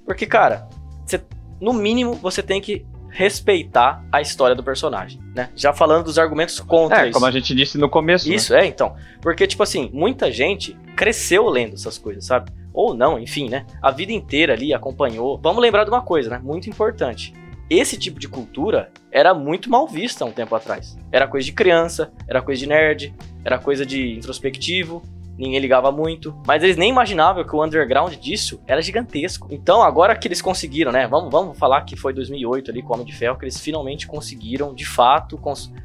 Porque, 0.05 0.25
cara, 0.25 0.67
você, 1.05 1.22
no 1.60 1.74
mínimo 1.74 2.13
você 2.13 2.41
tem 2.41 2.60
que 2.60 2.86
respeitar 3.10 4.03
a 4.12 4.20
história 4.20 4.55
do 4.55 4.63
personagem, 4.63 5.22
né? 5.34 5.50
Já 5.55 5.72
falando 5.72 6.03
dos 6.03 6.20
argumentos 6.20 6.60
contra 6.60 7.03
é, 7.05 7.05
isso. 7.05 7.13
como 7.13 7.25
a 7.25 7.32
gente 7.32 7.55
disse 7.55 7.77
no 7.77 7.88
começo. 7.88 8.32
Isso, 8.32 8.51
né? 8.51 8.63
é, 8.63 8.65
então. 8.65 8.96
Porque, 9.22 9.48
tipo 9.48 9.63
assim, 9.63 9.89
muita 9.94 10.32
gente 10.32 10.77
cresceu 10.98 11.48
lendo 11.48 11.75
essas 11.75 11.98
coisas, 11.98 12.25
sabe? 12.25 12.51
Ou 12.74 12.94
não, 12.94 13.17
enfim, 13.17 13.48
né? 13.48 13.65
A 13.82 13.89
vida 13.89 14.12
inteira 14.12 14.53
ali 14.53 14.74
acompanhou. 14.74 15.39
Vamos 15.41 15.62
lembrar 15.62 15.86
de 15.86 15.89
uma 15.89 16.01
coisa, 16.01 16.29
né? 16.29 16.41
Muito 16.44 16.70
importante. 16.70 17.34
Esse 17.69 17.98
tipo 17.98 18.19
de 18.19 18.27
cultura 18.27 18.91
era 19.12 19.34
muito 19.34 19.69
mal 19.69 19.88
vista 19.88 20.24
há 20.24 20.27
um 20.27 20.31
tempo 20.31 20.53
atrás. 20.53 20.98
Era 21.12 21.27
coisa 21.27 21.45
de 21.45 21.51
criança, 21.51 22.12
era 22.27 22.41
coisa 22.41 22.60
de 22.60 22.67
nerd, 22.67 23.13
era 23.43 23.57
coisa 23.57 23.84
de 23.84 24.13
introspectivo, 24.13 25.01
ninguém 25.38 25.60
ligava 25.60 25.91
muito, 25.91 26.39
mas 26.45 26.63
eles 26.63 26.77
nem 26.77 26.89
imaginavam 26.89 27.43
que 27.43 27.55
o 27.55 27.63
underground 27.63 28.13
disso 28.15 28.62
era 28.67 28.81
gigantesco. 28.81 29.48
Então, 29.51 29.81
agora 29.81 30.15
que 30.15 30.27
eles 30.27 30.41
conseguiram, 30.41 30.91
né? 30.91 31.07
Vamos, 31.07 31.31
vamos 31.31 31.57
falar 31.57 31.81
que 31.81 31.95
foi 31.95 32.13
2008 32.13 32.72
ali 32.72 32.81
com 32.81 32.89
o 32.89 32.93
Homem 32.93 33.05
de 33.05 33.15
Ferro, 33.15 33.38
que 33.38 33.45
eles 33.45 33.60
finalmente 33.60 34.07
conseguiram, 34.07 34.74
de 34.74 34.86
fato, 34.86 35.39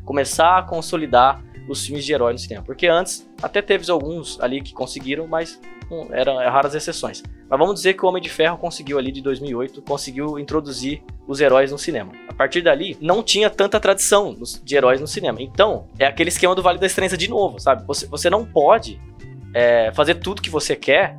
começar 0.05 0.59
a 0.59 0.63
consolidar 0.63 1.43
os 1.69 1.85
filmes 1.85 2.05
de 2.05 2.13
herói 2.13 2.33
no 2.33 2.39
cinema. 2.39 2.65
Porque 2.65 2.87
antes, 2.87 3.29
até 3.43 3.63
teve 3.63 3.91
alguns 3.91 4.41
ali 4.41 4.61
que 4.61 4.73
conseguiram, 4.73 5.27
mas 5.27 5.61
hum, 5.91 6.09
eram 6.11 6.37
raras 6.37 6.75
exceções. 6.75 7.23
Mas 7.49 7.59
vamos 7.59 7.75
dizer 7.75 7.95
que 7.95 8.05
o 8.05 8.09
Homem 8.09 8.23
de 8.23 8.29
Ferro 8.29 8.59
conseguiu 8.59 8.99
ali 8.99 9.11
de 9.11 9.21
2008, 9.21 9.83
conseguiu 9.83 10.39
introduzir 10.39 11.03
os 11.27 11.41
heróis 11.41 11.73
no 11.73 11.79
cinema. 11.79 12.13
A 12.29 12.33
partir 12.33 12.63
dali, 12.63 12.97
não 13.01 13.23
tinha 13.23 13.51
tanta 13.51 13.79
tradição 13.81 14.37
de 14.63 14.77
heróis 14.77 15.01
no 15.01 15.07
cinema. 15.07 15.43
Então, 15.43 15.87
é 15.99 16.07
aquele 16.07 16.29
esquema 16.29 16.55
do 16.55 16.63
Vale 16.63 16.79
da 16.79 16.87
Estranha 16.87 17.17
de 17.17 17.29
novo, 17.29 17.59
sabe? 17.59 17.85
Você, 17.87 18.07
você 18.07 18.31
não 18.31 18.45
pode 18.45 19.01
é, 19.55 19.91
fazer 19.93 20.17
tudo 20.17 20.43
que 20.43 20.51
você 20.51 20.77
quer 20.77 21.17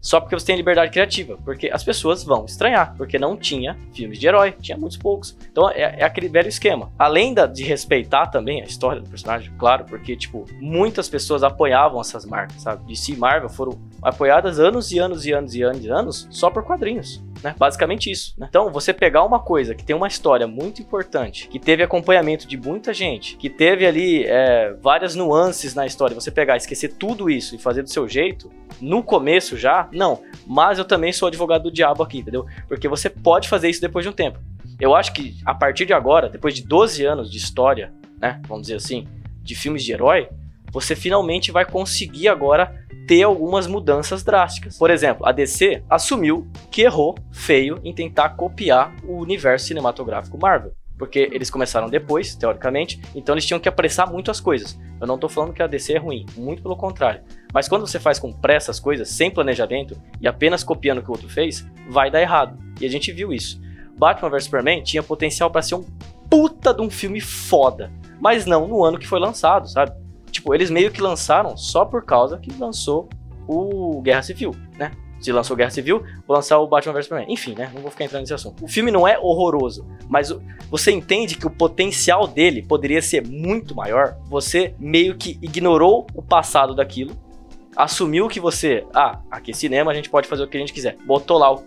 só 0.00 0.20
porque 0.20 0.38
você 0.38 0.46
tem 0.46 0.56
liberdade 0.56 0.90
criativa. 0.90 1.38
Porque 1.44 1.70
as 1.72 1.84
pessoas 1.84 2.24
vão 2.24 2.44
estranhar, 2.44 2.94
porque 2.96 3.18
não 3.18 3.36
tinha 3.36 3.76
filmes 3.92 4.18
de 4.18 4.26
herói, 4.26 4.52
tinha 4.52 4.76
muitos 4.76 4.96
poucos. 4.96 5.36
Então 5.50 5.70
é, 5.70 6.00
é 6.00 6.04
aquele 6.04 6.28
velho 6.28 6.48
esquema. 6.48 6.90
Além 6.98 7.34
da, 7.34 7.46
de 7.46 7.62
respeitar 7.64 8.26
também 8.28 8.62
a 8.62 8.64
história 8.64 9.00
do 9.00 9.08
personagem, 9.08 9.52
claro, 9.58 9.84
porque, 9.84 10.16
tipo, 10.16 10.46
muitas 10.60 11.08
pessoas 11.08 11.42
apoiavam 11.42 12.00
essas 12.00 12.24
marcas, 12.24 12.62
sabe? 12.62 12.84
DC 12.86 13.12
e 13.12 13.16
Marvel 13.16 13.48
foram 13.48 13.78
apoiadas 14.02 14.58
anos 14.58 14.92
e 14.92 14.98
anos 14.98 15.24
e 15.24 15.32
anos 15.32 15.54
e 15.54 15.62
anos 15.62 15.84
e 15.84 15.88
anos 15.90 16.28
só 16.30 16.50
por 16.50 16.64
quadrinhos. 16.64 17.22
Né? 17.42 17.54
Basicamente 17.58 18.10
isso. 18.10 18.34
Né? 18.38 18.46
Então, 18.48 18.70
você 18.70 18.92
pegar 18.92 19.24
uma 19.24 19.40
coisa 19.40 19.74
que 19.74 19.84
tem 19.84 19.96
uma 19.96 20.08
história 20.08 20.46
muito 20.46 20.82
importante, 20.82 21.48
que 21.48 21.58
teve 21.58 21.82
acompanhamento 21.82 22.46
de 22.46 22.56
muita 22.56 22.92
gente, 22.92 23.36
que 23.36 23.48
teve 23.48 23.86
ali 23.86 24.24
é, 24.24 24.74
várias 24.80 25.14
nuances 25.14 25.74
na 25.74 25.86
história, 25.86 26.14
você 26.14 26.30
pegar, 26.30 26.56
esquecer 26.56 26.94
tudo 26.94 27.30
isso 27.30 27.54
e 27.54 27.58
fazer 27.58 27.82
do 27.82 27.90
seu 27.90 28.08
jeito, 28.08 28.50
no 28.80 29.02
começo 29.02 29.56
já, 29.56 29.88
não. 29.92 30.22
Mas 30.46 30.78
eu 30.78 30.84
também 30.84 31.12
sou 31.12 31.28
advogado 31.28 31.64
do 31.64 31.72
diabo 31.72 32.02
aqui, 32.02 32.18
entendeu? 32.18 32.46
Porque 32.68 32.88
você 32.88 33.08
pode 33.08 33.48
fazer 33.48 33.68
isso 33.68 33.80
depois 33.80 34.04
de 34.04 34.10
um 34.10 34.12
tempo. 34.12 34.38
Eu 34.78 34.94
acho 34.94 35.12
que 35.12 35.36
a 35.44 35.54
partir 35.54 35.84
de 35.84 35.92
agora, 35.92 36.28
depois 36.28 36.54
de 36.54 36.62
12 36.66 37.04
anos 37.04 37.30
de 37.30 37.38
história, 37.38 37.92
né, 38.18 38.40
vamos 38.46 38.62
dizer 38.62 38.76
assim, 38.76 39.06
de 39.42 39.54
filmes 39.54 39.84
de 39.84 39.92
herói, 39.92 40.28
você 40.72 40.94
finalmente 40.94 41.50
vai 41.50 41.64
conseguir 41.64 42.28
agora 42.28 42.84
ter 43.06 43.22
algumas 43.22 43.66
mudanças 43.66 44.22
drásticas. 44.22 44.78
Por 44.78 44.90
exemplo, 44.90 45.26
a 45.26 45.32
DC 45.32 45.82
assumiu 45.88 46.46
que 46.70 46.82
errou 46.82 47.16
feio 47.32 47.80
em 47.82 47.92
tentar 47.92 48.30
copiar 48.30 48.94
o 49.04 49.18
universo 49.18 49.66
cinematográfico 49.66 50.38
Marvel. 50.40 50.72
Porque 50.96 51.30
eles 51.32 51.50
começaram 51.50 51.88
depois, 51.88 52.34
teoricamente, 52.34 53.00
então 53.14 53.34
eles 53.34 53.46
tinham 53.46 53.58
que 53.58 53.68
apressar 53.68 54.10
muito 54.12 54.30
as 54.30 54.38
coisas. 54.38 54.78
Eu 55.00 55.06
não 55.06 55.18
tô 55.18 55.30
falando 55.30 55.54
que 55.54 55.62
a 55.62 55.66
DC 55.66 55.94
é 55.94 55.98
ruim, 55.98 56.26
muito 56.36 56.62
pelo 56.62 56.76
contrário. 56.76 57.22
Mas 57.54 57.68
quando 57.68 57.86
você 57.86 57.98
faz 57.98 58.18
com 58.18 58.32
pressa 58.32 58.70
as 58.70 58.78
coisas, 58.78 59.08
sem 59.08 59.30
planejamento 59.30 60.00
e 60.20 60.28
apenas 60.28 60.62
copiando 60.62 60.98
o 60.98 61.02
que 61.02 61.08
o 61.08 61.12
outro 61.12 61.28
fez, 61.28 61.66
vai 61.88 62.10
dar 62.10 62.20
errado. 62.20 62.58
E 62.80 62.84
a 62.84 62.90
gente 62.90 63.10
viu 63.12 63.32
isso. 63.32 63.58
Batman 63.96 64.28
vs 64.28 64.44
Superman 64.44 64.82
tinha 64.82 65.02
potencial 65.02 65.50
para 65.50 65.62
ser 65.62 65.74
um 65.74 65.84
puta 66.30 66.72
de 66.72 66.80
um 66.80 66.88
filme 66.88 67.20
foda, 67.20 67.90
mas 68.20 68.46
não 68.46 68.68
no 68.68 68.84
ano 68.84 68.98
que 68.98 69.06
foi 69.06 69.18
lançado, 69.18 69.68
sabe? 69.68 69.92
Tipo, 70.30 70.54
eles 70.54 70.70
meio 70.70 70.90
que 70.90 71.00
lançaram 71.00 71.56
só 71.56 71.84
por 71.84 72.04
causa 72.04 72.38
que 72.38 72.52
lançou 72.58 73.08
o 73.46 74.00
Guerra 74.00 74.22
Civil, 74.22 74.54
né? 74.78 74.92
Se 75.20 75.30
lançou 75.32 75.54
Guerra 75.54 75.70
Civil, 75.70 76.02
vou 76.26 76.34
lançar 76.34 76.58
o 76.58 76.66
Batman 76.66 76.94
vs 76.94 77.04
Superman. 77.04 77.32
Enfim, 77.32 77.54
né? 77.54 77.70
Não 77.74 77.82
vou 77.82 77.90
ficar 77.90 78.04
entrando 78.04 78.22
nesse 78.22 78.32
assunto. 78.32 78.64
O 78.64 78.68
filme 78.68 78.90
não 78.90 79.06
é 79.06 79.18
horroroso, 79.18 79.86
mas 80.08 80.34
você 80.70 80.90
entende 80.92 81.36
que 81.36 81.46
o 81.46 81.50
potencial 81.50 82.26
dele 82.26 82.62
poderia 82.62 83.02
ser 83.02 83.26
muito 83.26 83.74
maior. 83.74 84.16
Você 84.26 84.74
meio 84.78 85.16
que 85.16 85.38
ignorou 85.42 86.06
o 86.14 86.22
passado 86.22 86.74
daquilo, 86.74 87.14
assumiu 87.76 88.28
que 88.28 88.40
você, 88.40 88.86
ah, 88.94 89.20
aqui 89.30 89.50
é 89.50 89.54
cinema, 89.54 89.90
a 89.90 89.94
gente 89.94 90.08
pode 90.08 90.26
fazer 90.26 90.42
o 90.42 90.48
que 90.48 90.56
a 90.56 90.60
gente 90.60 90.72
quiser. 90.72 90.96
Botou 91.04 91.36
lá 91.36 91.52
o, 91.52 91.62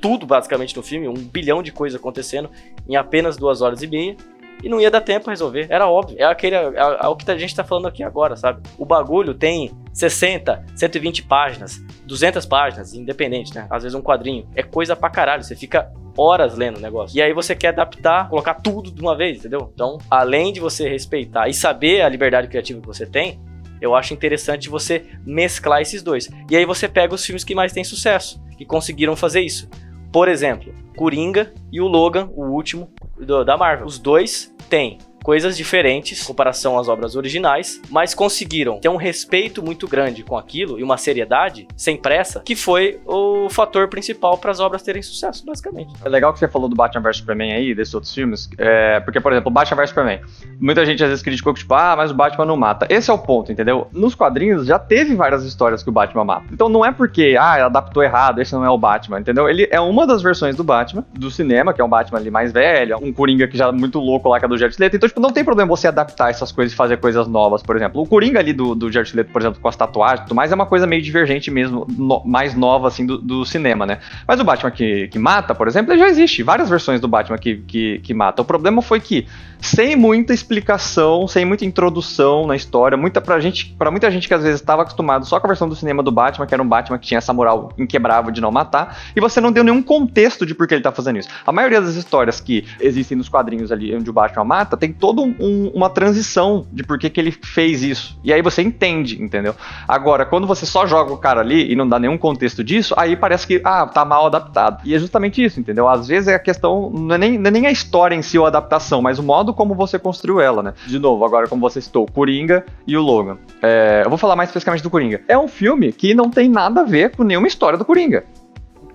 tudo 0.00 0.26
basicamente 0.26 0.74
no 0.74 0.82
filme, 0.82 1.06
um 1.06 1.14
bilhão 1.14 1.62
de 1.62 1.72
coisas 1.72 2.00
acontecendo 2.00 2.50
em 2.88 2.96
apenas 2.96 3.36
duas 3.36 3.60
horas 3.60 3.82
e 3.82 3.86
meia 3.86 4.16
e 4.62 4.68
não 4.68 4.80
ia 4.80 4.90
dar 4.90 5.00
tempo 5.00 5.28
a 5.28 5.32
resolver. 5.32 5.66
Era 5.70 5.88
óbvio. 5.88 6.16
É 6.18 6.24
aquele 6.24 6.54
é, 6.54 6.72
é, 6.76 7.06
o 7.06 7.16
que 7.16 7.30
a 7.30 7.38
gente 7.38 7.54
tá 7.54 7.64
falando 7.64 7.86
aqui 7.86 8.02
agora, 8.02 8.36
sabe? 8.36 8.62
O 8.78 8.84
bagulho 8.84 9.34
tem 9.34 9.70
60, 9.92 10.64
120 10.74 11.22
páginas, 11.24 11.80
200 12.04 12.44
páginas, 12.46 12.94
independente, 12.94 13.54
né? 13.54 13.66
Às 13.70 13.82
vezes 13.82 13.94
um 13.94 14.02
quadrinho. 14.02 14.48
É 14.54 14.62
coisa 14.62 14.96
pra 14.96 15.10
caralho. 15.10 15.42
Você 15.42 15.54
fica 15.54 15.92
horas 16.16 16.56
lendo 16.56 16.78
o 16.78 16.80
negócio. 16.80 17.16
E 17.16 17.22
aí 17.22 17.32
você 17.32 17.54
quer 17.54 17.68
adaptar, 17.68 18.28
colocar 18.28 18.54
tudo 18.54 18.90
de 18.90 19.00
uma 19.00 19.16
vez, 19.16 19.38
entendeu? 19.38 19.70
Então, 19.74 19.98
além 20.10 20.52
de 20.52 20.60
você 20.60 20.88
respeitar 20.88 21.48
e 21.48 21.54
saber 21.54 22.02
a 22.02 22.08
liberdade 22.08 22.48
criativa 22.48 22.80
que 22.80 22.86
você 22.86 23.06
tem, 23.06 23.38
eu 23.80 23.94
acho 23.94 24.14
interessante 24.14 24.68
você 24.68 25.04
mesclar 25.24 25.82
esses 25.82 26.02
dois. 26.02 26.30
E 26.50 26.56
aí 26.56 26.64
você 26.64 26.88
pega 26.88 27.14
os 27.14 27.24
filmes 27.24 27.44
que 27.44 27.54
mais 27.54 27.72
têm 27.72 27.84
sucesso, 27.84 28.42
que 28.56 28.64
conseguiram 28.64 29.14
fazer 29.14 29.40
isso. 29.40 29.68
Por 30.12 30.28
exemplo, 30.28 30.72
Coringa 30.96 31.52
e 31.70 31.80
o 31.80 31.86
Logan, 31.86 32.30
o 32.34 32.44
último 32.44 32.90
do, 33.16 33.44
da 33.44 33.56
Marvel. 33.56 33.86
Os 33.86 33.98
dois 33.98 34.54
têm 34.68 34.98
coisas 35.26 35.56
diferentes 35.56 36.22
em 36.22 36.24
comparação 36.24 36.78
às 36.78 36.86
obras 36.86 37.16
originais, 37.16 37.82
mas 37.90 38.14
conseguiram 38.14 38.78
ter 38.78 38.88
um 38.88 38.94
respeito 38.94 39.60
muito 39.60 39.88
grande 39.88 40.22
com 40.22 40.38
aquilo 40.38 40.78
e 40.78 40.84
uma 40.84 40.96
seriedade 40.96 41.66
sem 41.76 41.96
pressa, 41.96 42.38
que 42.44 42.54
foi 42.54 43.00
o 43.04 43.48
fator 43.50 43.88
principal 43.88 44.38
para 44.38 44.52
as 44.52 44.60
obras 44.60 44.84
terem 44.84 45.02
sucesso, 45.02 45.44
basicamente. 45.44 45.92
É 46.04 46.08
legal 46.08 46.32
que 46.32 46.38
você 46.38 46.46
falou 46.46 46.68
do 46.68 46.76
Batman 46.76 47.02
vs 47.02 47.16
Superman 47.16 47.54
aí, 47.54 47.74
desses 47.74 47.92
outros 47.92 48.14
filmes, 48.14 48.48
é, 48.56 49.00
porque, 49.00 49.18
por 49.18 49.32
exemplo, 49.32 49.50
Batman 49.50 49.78
vs 49.78 49.88
Superman, 49.88 50.20
muita 50.60 50.86
gente 50.86 51.02
às 51.02 51.08
vezes 51.08 51.24
criticou 51.24 51.52
que, 51.52 51.58
tipo, 51.58 51.74
ah, 51.74 51.96
mas 51.96 52.12
o 52.12 52.14
Batman 52.14 52.44
não 52.44 52.56
mata. 52.56 52.86
Esse 52.88 53.10
é 53.10 53.12
o 53.12 53.18
ponto, 53.18 53.50
entendeu? 53.50 53.88
Nos 53.92 54.14
quadrinhos 54.14 54.64
já 54.64 54.78
teve 54.78 55.16
várias 55.16 55.42
histórias 55.42 55.82
que 55.82 55.88
o 55.88 55.92
Batman 55.92 56.22
mata. 56.22 56.46
Então 56.52 56.68
não 56.68 56.86
é 56.86 56.92
porque, 56.92 57.36
ah, 57.36 57.66
adaptou 57.66 58.04
errado, 58.04 58.40
esse 58.40 58.52
não 58.52 58.64
é 58.64 58.70
o 58.70 58.78
Batman, 58.78 59.18
entendeu? 59.18 59.48
Ele 59.48 59.66
é 59.72 59.80
uma 59.80 60.06
das 60.06 60.22
versões 60.22 60.54
do 60.54 60.62
Batman, 60.62 61.04
do 61.14 61.32
cinema, 61.32 61.74
que 61.74 61.80
é 61.80 61.84
um 61.84 61.88
Batman 61.88 62.20
ali 62.20 62.30
mais 62.30 62.52
velho, 62.52 62.96
um 63.02 63.12
Coringa 63.12 63.48
que 63.48 63.58
já 63.58 63.66
é 63.66 63.72
muito 63.72 63.98
louco 63.98 64.28
lá, 64.28 64.38
que 64.38 64.44
é 64.44 64.48
do 64.48 64.56
Jared 64.56 64.76
Leto. 64.78 64.94
Então, 64.94 65.08
tipo, 65.15 65.15
não 65.20 65.32
tem 65.32 65.44
problema 65.44 65.68
você 65.68 65.88
adaptar 65.88 66.30
essas 66.30 66.52
coisas 66.52 66.72
e 66.72 66.76
fazer 66.76 66.98
coisas 66.98 67.26
novas, 67.26 67.62
por 67.62 67.76
exemplo. 67.76 68.02
O 68.02 68.06
Coringa 68.06 68.38
ali 68.38 68.52
do, 68.52 68.74
do 68.74 68.90
Jared 68.92 69.16
Leto, 69.16 69.32
por 69.32 69.40
exemplo, 69.40 69.60
com 69.60 69.68
as 69.68 69.76
tatuagens 69.76 70.20
e 70.20 70.22
tudo 70.24 70.34
mais, 70.34 70.52
é 70.52 70.54
uma 70.54 70.66
coisa 70.66 70.86
meio 70.86 71.02
divergente 71.02 71.50
mesmo, 71.50 71.86
no, 71.88 72.22
mais 72.24 72.54
nova, 72.54 72.88
assim, 72.88 73.06
do, 73.06 73.18
do, 73.18 73.44
cinema, 73.44 73.86
né? 73.86 73.98
Mas 74.26 74.40
o 74.40 74.44
Batman 74.44 74.70
que, 74.70 75.08
que 75.08 75.18
mata, 75.18 75.54
por 75.54 75.68
exemplo, 75.68 75.96
já 75.96 76.06
existe. 76.08 76.42
Várias 76.42 76.68
versões 76.68 77.00
do 77.00 77.08
Batman 77.08 77.38
que, 77.38 77.56
que, 77.56 77.98
que 78.00 78.14
mata. 78.14 78.42
O 78.42 78.44
problema 78.44 78.82
foi 78.82 79.00
que, 79.00 79.26
sem 79.60 79.96
muita 79.96 80.32
explicação, 80.32 81.26
sem 81.26 81.44
muita 81.44 81.64
introdução 81.64 82.46
na 82.46 82.56
história, 82.56 82.96
muita 82.96 83.20
pra 83.20 83.40
gente, 83.40 83.74
para 83.78 83.90
muita 83.90 84.10
gente 84.10 84.28
que 84.28 84.34
às 84.34 84.42
vezes 84.42 84.60
estava 84.60 84.82
acostumado 84.82 85.26
só 85.26 85.40
com 85.40 85.46
a 85.46 85.48
versão 85.48 85.68
do 85.68 85.74
cinema 85.74 86.02
do 86.02 86.12
Batman, 86.12 86.46
que 86.46 86.54
era 86.54 86.62
um 86.62 86.68
Batman 86.68 86.98
que 86.98 87.06
tinha 87.06 87.18
essa 87.18 87.32
moral 87.32 87.72
inquebrável 87.78 88.30
de 88.30 88.40
não 88.40 88.50
matar, 88.50 88.98
e 89.14 89.20
você 89.20 89.40
não 89.40 89.52
deu 89.52 89.64
nenhum 89.64 89.82
contexto 89.82 90.46
de 90.46 90.54
por 90.54 90.66
que 90.66 90.74
ele 90.74 90.82
tá 90.82 90.92
fazendo 90.92 91.18
isso. 91.18 91.28
A 91.44 91.52
maioria 91.52 91.80
das 91.80 91.94
histórias 91.94 92.40
que 92.40 92.64
existem 92.80 93.16
nos 93.16 93.28
quadrinhos 93.28 93.72
ali 93.72 93.94
onde 93.94 94.08
o 94.08 94.12
Batman 94.12 94.44
mata, 94.44 94.76
tem 94.76 94.92
todo 94.92 95.22
um, 95.22 95.34
um, 95.40 95.72
uma 95.74 95.90
transição 95.90 96.66
de 96.72 96.82
por 96.82 96.98
que, 96.98 97.10
que 97.10 97.20
ele 97.20 97.32
fez 97.32 97.82
isso. 97.82 98.18
E 98.22 98.32
aí 98.32 98.42
você 98.42 98.62
entende, 98.62 99.22
entendeu? 99.22 99.54
Agora, 99.86 100.24
quando 100.24 100.46
você 100.46 100.66
só 100.66 100.86
joga 100.86 101.12
o 101.12 101.18
cara 101.18 101.40
ali 101.40 101.70
e 101.70 101.76
não 101.76 101.88
dá 101.88 101.98
nenhum 101.98 102.18
contexto 102.18 102.62
disso, 102.62 102.94
aí 102.96 103.16
parece 103.16 103.46
que, 103.46 103.60
ah, 103.64 103.86
tá 103.86 104.04
mal 104.04 104.26
adaptado. 104.26 104.80
E 104.84 104.94
é 104.94 104.98
justamente 104.98 105.42
isso, 105.42 105.58
entendeu? 105.60 105.88
Às 105.88 106.08
vezes 106.08 106.28
é 106.28 106.34
a 106.34 106.38
questão, 106.38 106.90
não 106.90 107.14
é 107.14 107.18
nem, 107.18 107.38
não 107.38 107.48
é 107.48 107.50
nem 107.50 107.66
a 107.66 107.70
história 107.70 108.14
em 108.14 108.22
si 108.22 108.38
ou 108.38 108.44
a 108.44 108.48
adaptação, 108.48 109.02
mas 109.02 109.18
o 109.18 109.22
modo 109.22 109.45
como 109.52 109.74
você 109.74 109.98
construiu 109.98 110.40
ela, 110.40 110.62
né? 110.62 110.74
De 110.86 110.98
novo, 110.98 111.24
agora 111.24 111.48
como 111.48 111.60
você 111.60 111.80
citou, 111.80 112.06
Coringa 112.06 112.64
e 112.86 112.96
o 112.96 113.02
Logan. 113.02 113.38
É, 113.62 114.02
eu 114.04 114.08
vou 114.08 114.18
falar 114.18 114.36
mais 114.36 114.48
especificamente 114.48 114.82
do 114.82 114.90
Coringa. 114.90 115.20
É 115.28 115.36
um 115.36 115.48
filme 115.48 115.92
que 115.92 116.14
não 116.14 116.30
tem 116.30 116.48
nada 116.48 116.82
a 116.82 116.84
ver 116.84 117.16
com 117.16 117.22
nenhuma 117.22 117.46
história 117.46 117.78
do 117.78 117.84
Coringa 117.84 118.24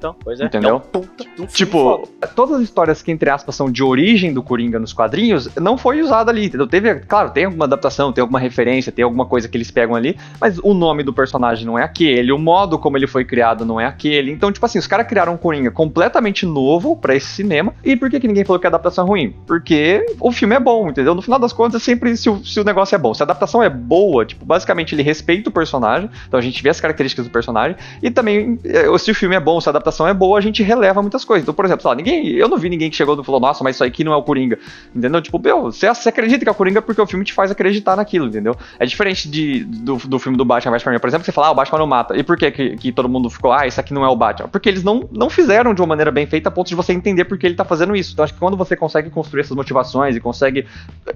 então. 0.01 0.15
Pois 0.23 0.39
é. 0.39 0.45
Entendeu? 0.45 0.69
É 0.71 0.73
um 0.73 0.79
puta 0.79 1.23
de 1.23 1.41
um 1.43 1.45
Tipo, 1.45 2.07
foda. 2.17 2.27
todas 2.35 2.55
as 2.55 2.63
histórias 2.63 3.03
que, 3.03 3.11
entre 3.11 3.29
aspas, 3.29 3.53
são 3.55 3.69
de 3.71 3.83
origem 3.83 4.33
do 4.33 4.41
Coringa 4.41 4.79
nos 4.79 4.93
quadrinhos, 4.93 5.47
não 5.57 5.77
foi 5.77 6.01
usado 6.01 6.29
ali, 6.29 6.45
entendeu? 6.45 6.65
Teve, 6.67 6.95
claro, 7.01 7.29
tem 7.29 7.45
alguma 7.45 7.65
adaptação, 7.65 8.11
tem 8.11 8.21
alguma 8.21 8.39
referência, 8.39 8.91
tem 8.91 9.03
alguma 9.03 9.25
coisa 9.27 9.47
que 9.47 9.55
eles 9.55 9.69
pegam 9.69 9.95
ali, 9.95 10.17
mas 10.39 10.57
o 10.63 10.73
nome 10.73 11.03
do 11.03 11.13
personagem 11.13 11.65
não 11.65 11.77
é 11.77 11.83
aquele, 11.83 12.31
o 12.31 12.39
modo 12.39 12.79
como 12.79 12.97
ele 12.97 13.05
foi 13.05 13.23
criado 13.23 13.63
não 13.63 13.79
é 13.79 13.85
aquele. 13.85 14.31
Então, 14.31 14.51
tipo 14.51 14.65
assim, 14.65 14.79
os 14.79 14.87
caras 14.87 15.07
criaram 15.07 15.33
um 15.33 15.37
Coringa 15.37 15.69
completamente 15.69 16.45
novo 16.45 16.95
pra 16.95 17.15
esse 17.15 17.27
cinema. 17.27 17.73
E 17.83 17.95
por 17.95 18.09
que, 18.09 18.19
que 18.19 18.27
ninguém 18.27 18.43
falou 18.43 18.59
que 18.59 18.65
a 18.65 18.69
adaptação 18.69 19.05
é 19.05 19.07
ruim? 19.07 19.35
Porque 19.45 20.05
o 20.19 20.31
filme 20.31 20.55
é 20.55 20.59
bom, 20.59 20.89
entendeu? 20.89 21.13
No 21.13 21.21
final 21.21 21.37
das 21.37 21.53
contas, 21.53 21.81
é 21.81 21.85
sempre 21.85 22.17
se 22.17 22.29
o, 22.29 22.43
se 22.43 22.59
o 22.59 22.63
negócio 22.63 22.95
é 22.95 22.97
bom. 22.97 23.13
Se 23.13 23.21
a 23.21 23.25
adaptação 23.25 23.61
é 23.61 23.69
boa, 23.69 24.25
tipo, 24.25 24.45
basicamente 24.45 24.95
ele 24.95 25.03
respeita 25.03 25.49
o 25.49 25.51
personagem, 25.53 26.09
então 26.27 26.39
a 26.39 26.43
gente 26.43 26.61
vê 26.63 26.69
as 26.69 26.81
características 26.81 27.25
do 27.25 27.31
personagem, 27.31 27.77
e 28.01 28.09
também, 28.09 28.59
eh, 28.63 28.97
se 28.97 29.11
o 29.11 29.15
filme 29.15 29.35
é 29.35 29.39
bom, 29.39 29.59
se 29.59 29.69
a 29.69 29.71
adaptação 29.71 29.90
é 30.07 30.13
boa, 30.13 30.37
a 30.37 30.41
gente 30.41 30.61
releva 30.63 31.01
muitas 31.01 31.23
coisas. 31.25 31.43
Então, 31.43 31.53
por 31.53 31.65
exemplo, 31.65 31.87
lá, 31.89 31.95
ninguém, 31.95 32.27
eu 32.29 32.47
não 32.47 32.57
vi 32.57 32.69
ninguém 32.69 32.89
que 32.89 32.95
chegou 32.95 33.19
e 33.19 33.23
falou, 33.23 33.39
nossa, 33.41 33.63
mas 33.63 33.75
isso 33.75 33.83
aqui 33.83 34.03
não 34.03 34.13
é 34.13 34.15
o 34.15 34.23
Coringa, 34.23 34.57
entendeu? 34.95 35.21
Tipo, 35.21 35.39
meu, 35.39 35.63
você, 35.63 35.87
você 35.87 36.09
acredita 36.09 36.43
que 36.45 36.49
é 36.49 36.51
o 36.51 36.55
Coringa 36.55 36.81
porque 36.81 37.01
o 37.01 37.07
filme 37.07 37.25
te 37.25 37.33
faz 37.33 37.51
acreditar 37.51 37.95
naquilo, 37.95 38.27
entendeu? 38.27 38.55
É 38.79 38.85
diferente 38.85 39.29
de, 39.29 39.63
do, 39.63 39.97
do 39.97 40.19
filme 40.19 40.37
do 40.37 40.45
Batman 40.45 40.71
vs 40.71 40.81
Superman, 40.81 40.99
por 40.99 41.07
exemplo, 41.07 41.25
você 41.25 41.31
fala, 41.31 41.47
ah, 41.47 41.51
o 41.51 41.55
Batman 41.55 41.79
não 41.79 41.87
mata. 41.87 42.15
E 42.17 42.23
por 42.23 42.37
que, 42.37 42.51
que 42.51 42.77
que 42.77 42.91
todo 42.91 43.07
mundo 43.09 43.29
ficou, 43.29 43.51
ah, 43.51 43.67
isso 43.67 43.79
aqui 43.79 43.93
não 43.93 44.03
é 44.03 44.07
o 44.09 44.15
Batman? 44.15 44.47
Porque 44.49 44.69
eles 44.69 44.83
não, 44.83 45.07
não 45.11 45.29
fizeram 45.29 45.73
de 45.73 45.81
uma 45.81 45.87
maneira 45.87 46.11
bem 46.11 46.25
feita 46.25 46.49
a 46.49 46.51
ponto 46.51 46.67
de 46.67 46.75
você 46.75 46.93
entender 46.93 47.25
por 47.25 47.37
que 47.37 47.45
ele 47.45 47.55
tá 47.55 47.65
fazendo 47.65 47.95
isso. 47.95 48.13
Então, 48.13 48.23
acho 48.23 48.33
que 48.33 48.39
quando 48.39 48.55
você 48.57 48.75
consegue 48.75 49.09
construir 49.09 49.41
essas 49.41 49.55
motivações 49.55 50.15
e 50.15 50.19
consegue 50.19 50.65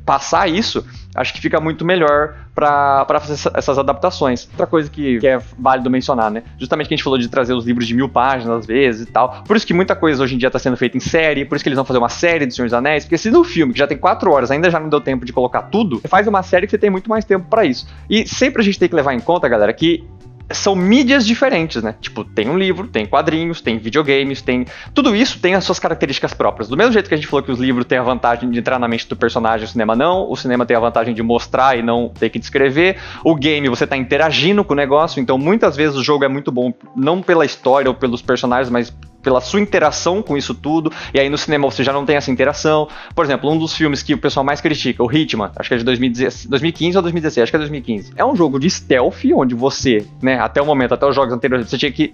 passar 0.06 0.50
isso, 0.50 0.86
acho 1.16 1.34
que 1.34 1.42
fica 1.42 1.60
muito 1.60 1.86
melhor 1.86 2.36
pra 2.54 3.06
fazer 3.20 3.34
essa- 3.34 3.52
essas 3.54 3.78
adaptações. 3.80 4.48
Outra 4.52 4.66
coisa 4.68 4.90
que, 4.90 5.20
que 5.20 5.28
é 5.28 5.38
válido 5.60 5.90
mencionar, 5.90 6.32
né? 6.32 6.44
Justamente 6.58 6.88
que 6.88 6.94
a 6.94 6.98
gente 6.98 7.04
falou 7.04 7.20
de 7.20 7.28
trazer 7.28 7.54
os 7.54 7.66
livros 7.66 7.88
de 7.88 7.94
mil 7.94 8.08
páginas 8.10 8.65
vezes 8.66 9.04
e 9.04 9.12
tal. 9.12 9.44
Por 9.48 9.56
isso 9.56 9.66
que 9.66 9.74
muita 9.74 9.96
coisa 9.96 10.24
hoje 10.24 10.36
em 10.36 10.38
dia 10.38 10.52
tá 10.52 10.60
sendo 10.60 10.76
feita 10.76 10.98
em 10.98 11.00
série, 11.00 11.46
por 11.46 11.56
isso 11.56 11.64
que 11.64 11.70
eles 11.70 11.78
vão 11.78 11.86
fazer 11.86 12.00
uma 12.00 12.10
série 12.10 12.46
do 12.46 12.54
Senhor 12.54 12.66
dos 12.66 12.74
Anéis, 12.74 13.06
porque 13.06 13.18
se 13.18 13.32
no 13.32 13.44
filme, 13.44 13.74
que 13.74 13.80
já 13.80 13.88
tem 13.88 13.98
quatro 13.98 14.32
horas, 14.32 14.52
ainda 14.52 14.70
já 14.70 14.80
não 14.80 14.90
deu 14.90 15.00
tempo 15.00 15.26
de 15.26 15.32
colocar 15.32 15.64
tudo, 15.64 16.02
faz 16.08 16.28
uma 16.28 16.44
série 16.44 16.68
que 16.68 16.72
você 16.72 16.78
tem 16.78 16.90
muito 16.90 17.10
mais 17.10 17.24
tempo 17.24 17.46
pra 17.50 17.66
isso. 17.66 17.88
E 18.10 18.28
sempre 18.28 18.62
a 18.62 18.66
gente 18.66 18.80
tem 18.80 18.90
que 18.90 18.96
levar 18.96 19.14
em 19.14 19.20
conta, 19.20 19.48
galera, 19.48 19.72
que 19.74 20.04
são 20.52 20.76
mídias 20.76 21.26
diferentes, 21.26 21.82
né? 21.82 21.96
Tipo, 22.00 22.24
tem 22.24 22.50
um 22.50 22.58
livro, 22.58 22.88
tem 22.88 23.06
quadrinhos, 23.06 23.62
tem 23.62 23.78
videogames, 23.78 24.42
tem. 24.42 24.66
Tudo 24.94 25.16
isso 25.16 25.40
tem 25.40 25.56
as 25.56 25.64
suas 25.64 25.80
características 25.80 26.34
próprias. 26.34 26.70
Do 26.70 26.78
mesmo 26.78 26.94
jeito 26.94 27.08
que 27.08 27.14
a 27.14 27.18
gente 27.18 27.28
falou 27.28 27.44
que 27.44 27.52
os 27.52 27.60
livros 27.60 27.86
têm 27.86 27.98
a 27.98 28.04
vantagem 28.04 28.50
de 28.50 28.60
entrar 28.60 28.80
na 28.80 28.88
mente 28.88 29.08
do 29.08 29.16
personagem, 29.16 29.66
o 29.66 29.70
cinema 29.70 29.96
não. 29.96 30.30
O 30.30 30.36
cinema 30.36 30.66
tem 30.66 30.78
a 30.78 30.80
vantagem 30.80 31.14
de 31.14 31.24
mostrar 31.24 31.78
e 31.78 31.82
não 31.82 32.10
ter 32.10 32.30
que 32.30 32.38
descrever. 32.38 32.98
O 33.24 33.36
game, 33.36 33.68
você 33.70 33.88
tá 33.88 33.98
interagindo 33.98 34.64
com 34.64 34.74
o 34.74 34.78
negócio, 34.78 35.20
então 35.20 35.38
muitas 35.38 35.76
vezes 35.76 35.96
o 35.96 36.04
jogo 36.04 36.24
é 36.24 36.28
muito 36.28 36.52
bom, 36.52 36.74
não 36.96 37.22
pela 37.22 37.46
história 37.46 37.90
ou 37.90 37.96
pelos 37.96 38.22
personagens, 38.22 38.70
mas 38.70 38.94
pela 39.26 39.42
sua 39.42 39.60
interação 39.60 40.22
com 40.22 40.38
isso 40.38 40.54
tudo, 40.54 40.94
e 41.12 41.20
aí 41.20 41.28
no 41.30 41.38
cinema 41.38 41.66
você 41.66 41.84
já 41.84 41.92
não 41.92 42.06
tem 42.06 42.16
essa 42.16 42.30
interação. 42.30 42.88
Por 43.16 43.26
exemplo, 43.26 43.50
um 43.50 43.58
dos 43.58 43.74
filmes 43.74 44.04
que 44.04 44.14
o 44.14 44.20
pessoal 44.20 44.44
mais 44.44 44.62
critica, 44.62 45.04
o 45.04 45.12
Hitman, 45.12 45.50
acho 45.56 45.68
que 45.68 45.74
é 45.74 45.78
de 45.80 45.84
2016, 45.84 46.46
2015 46.46 46.98
ou 46.98 47.02
2016, 47.02 47.44
acho 47.44 47.52
que 47.52 47.56
é 47.56 47.60
2015. 47.60 48.14
É 48.16 48.24
um 48.24 48.36
jogo 48.36 48.60
de 48.60 48.70
stealth, 48.70 49.26
onde 49.34 49.56
você, 49.56 50.06
né, 50.22 50.40
até 50.40 50.62
o 50.62 50.66
momento, 50.66 50.94
até 50.94 51.08
os 51.08 51.16
jogos 51.16 51.34
anteriores, 51.34 51.68
você 51.68 51.76
tinha 51.76 51.92
que 51.92 52.14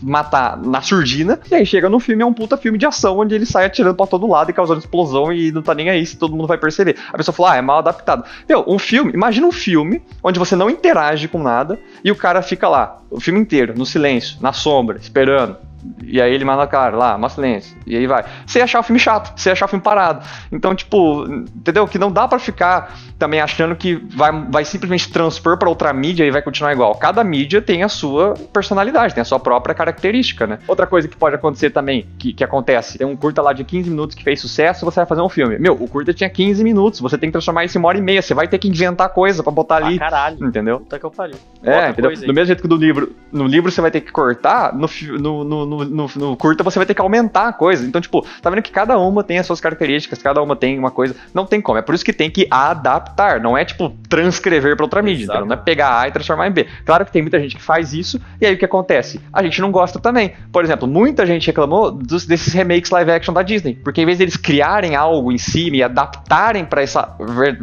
matar 0.00 0.56
na 0.56 0.80
surdina, 0.80 1.38
e 1.50 1.54
aí 1.54 1.66
chega 1.66 1.90
no 1.90 2.00
filme, 2.00 2.22
é 2.22 2.26
um 2.26 2.32
puta 2.32 2.56
filme 2.56 2.78
de 2.78 2.86
ação, 2.86 3.18
onde 3.18 3.34
ele 3.34 3.44
sai 3.44 3.66
atirando 3.66 3.94
pra 3.94 4.06
todo 4.06 4.26
lado 4.26 4.50
e 4.50 4.54
causando 4.54 4.80
explosão 4.80 5.30
e 5.30 5.52
não 5.52 5.60
tá 5.60 5.74
nem 5.74 5.90
aí 5.90 6.06
se 6.06 6.16
todo 6.16 6.34
mundo 6.34 6.46
vai 6.46 6.56
perceber. 6.56 6.96
A 7.12 7.18
pessoa 7.18 7.34
fala, 7.34 7.52
ah, 7.52 7.56
é 7.56 7.60
mal 7.60 7.80
adaptado. 7.80 8.24
Meu, 8.48 8.64
um 8.66 8.78
filme, 8.78 9.12
imagina 9.12 9.46
um 9.46 9.52
filme 9.52 10.00
onde 10.22 10.38
você 10.38 10.56
não 10.56 10.70
interage 10.70 11.28
com 11.28 11.42
nada 11.42 11.78
e 12.02 12.10
o 12.10 12.16
cara 12.16 12.40
fica 12.40 12.66
lá, 12.66 12.96
o 13.10 13.20
filme 13.20 13.38
inteiro, 13.38 13.74
no 13.76 13.84
silêncio, 13.84 14.38
na 14.40 14.54
sombra, 14.54 14.96
esperando. 14.96 15.73
E 16.02 16.20
aí 16.20 16.32
ele 16.32 16.44
manda, 16.44 16.66
cara, 16.66 16.96
lá, 16.96 17.18
mó 17.18 17.28
silêncio. 17.28 17.76
E 17.86 17.96
aí 17.96 18.06
vai. 18.06 18.24
Você 18.46 18.60
achar 18.60 18.80
o 18.80 18.82
filme 18.82 18.98
chato, 18.98 19.38
você 19.38 19.50
achar 19.50 19.66
o 19.66 19.68
filme 19.68 19.82
parado. 19.82 20.24
Então, 20.50 20.74
tipo, 20.74 21.24
entendeu? 21.26 21.86
Que 21.86 21.98
não 21.98 22.10
dá 22.10 22.26
pra 22.26 22.38
ficar 22.38 22.96
também 23.18 23.40
achando 23.40 23.76
que 23.76 23.94
vai, 23.94 24.30
vai 24.50 24.64
simplesmente 24.64 25.10
transpor 25.10 25.56
pra 25.58 25.68
outra 25.68 25.92
mídia 25.92 26.24
e 26.24 26.30
vai 26.30 26.42
continuar 26.42 26.72
igual. 26.72 26.94
Cada 26.96 27.22
mídia 27.22 27.62
tem 27.62 27.82
a 27.82 27.88
sua 27.88 28.34
personalidade, 28.52 29.14
tem 29.14 29.22
a 29.22 29.24
sua 29.24 29.38
própria 29.38 29.74
característica, 29.74 30.46
né? 30.46 30.58
Outra 30.66 30.86
coisa 30.86 31.08
que 31.08 31.16
pode 31.16 31.34
acontecer 31.36 31.70
também, 31.70 32.06
que, 32.18 32.32
que 32.32 32.44
acontece, 32.44 32.98
tem 32.98 33.06
um 33.06 33.16
curta 33.16 33.40
lá 33.42 33.52
de 33.52 33.64
15 33.64 33.90
minutos 33.90 34.16
que 34.16 34.22
fez 34.22 34.40
sucesso, 34.40 34.84
você 34.84 35.00
vai 35.00 35.06
fazer 35.06 35.22
um 35.22 35.28
filme. 35.28 35.58
Meu, 35.58 35.74
o 35.74 35.88
curta 35.88 36.12
tinha 36.12 36.28
15 36.28 36.62
minutos, 36.64 37.00
você 37.00 37.16
tem 37.16 37.28
que 37.28 37.32
transformar 37.32 37.64
isso 37.64 37.78
em 37.78 37.80
uma 37.80 37.88
hora 37.88 37.98
e 37.98 38.02
meia, 38.02 38.20
você 38.20 38.34
vai 38.34 38.48
ter 38.48 38.58
que 38.58 38.68
inventar 38.68 39.08
coisa 39.10 39.42
pra 39.42 39.52
botar 39.52 39.76
ali. 39.76 39.96
Ah, 39.96 39.98
caralho. 39.98 40.46
Entendeu? 40.46 40.80
Puta 40.80 40.98
que 40.98 41.06
eu 41.06 41.10
pariu. 41.10 41.36
É, 41.62 41.90
entendeu? 41.90 42.12
Do 42.12 42.34
mesmo 42.34 42.46
jeito 42.46 42.62
que 42.62 42.68
do 42.68 42.76
livro, 42.76 43.14
no 43.32 43.46
livro 43.46 43.70
você 43.70 43.80
vai 43.80 43.90
ter 43.90 44.00
que 44.00 44.12
cortar, 44.12 44.74
no, 44.74 44.88
no, 45.18 45.44
no, 45.44 45.66
no, 45.78 45.84
no- 45.84 46.10
no 46.16 46.36
curta 46.36 46.62
você 46.62 46.78
vai 46.78 46.86
ter 46.86 46.94
que 46.94 47.00
aumentar 47.00 47.48
a 47.48 47.52
coisa. 47.52 47.86
Então, 47.86 48.00
tipo, 48.00 48.24
tá 48.42 48.50
vendo 48.50 48.62
que 48.62 48.70
cada 48.70 48.98
uma 48.98 49.22
tem 49.24 49.38
as 49.38 49.46
suas 49.46 49.60
características, 49.60 50.22
cada 50.22 50.42
uma 50.42 50.54
tem 50.54 50.78
uma 50.78 50.90
coisa. 50.90 51.14
Não 51.32 51.46
tem 51.46 51.60
como. 51.60 51.78
É 51.78 51.82
por 51.82 51.94
isso 51.94 52.04
que 52.04 52.12
tem 52.12 52.30
que 52.30 52.46
adaptar. 52.50 53.40
Não 53.40 53.56
é, 53.56 53.64
tipo, 53.64 53.90
transcrever 54.08 54.76
pra 54.76 54.84
outra 54.84 55.02
mídia. 55.02 55.24
Entendeu? 55.24 55.46
Não 55.46 55.54
é 55.54 55.56
pegar 55.56 56.00
A 56.00 56.08
e 56.08 56.12
transformar 56.12 56.48
em 56.48 56.52
B. 56.52 56.66
Claro 56.84 57.04
que 57.04 57.12
tem 57.12 57.22
muita 57.22 57.38
gente 57.40 57.56
que 57.56 57.62
faz 57.62 57.92
isso, 57.92 58.20
e 58.40 58.46
aí 58.46 58.54
o 58.54 58.58
que 58.58 58.64
acontece? 58.64 59.20
A 59.32 59.42
gente 59.42 59.60
não 59.60 59.70
gosta 59.70 59.98
também. 59.98 60.32
Por 60.52 60.64
exemplo, 60.64 60.86
muita 60.86 61.24
gente 61.26 61.46
reclamou 61.46 61.90
dos- 61.90 62.26
desses 62.26 62.52
remakes 62.52 62.90
live 62.90 63.10
action 63.10 63.32
da 63.34 63.42
Disney. 63.42 63.74
Porque 63.74 64.00
em 64.00 64.06
vez 64.06 64.18
deles 64.18 64.36
criarem 64.36 64.94
algo 64.96 65.32
em 65.32 65.38
cima 65.38 65.76
e 65.76 65.82
adaptarem 65.82 66.64
pra 66.64 66.82
essa 66.82 67.16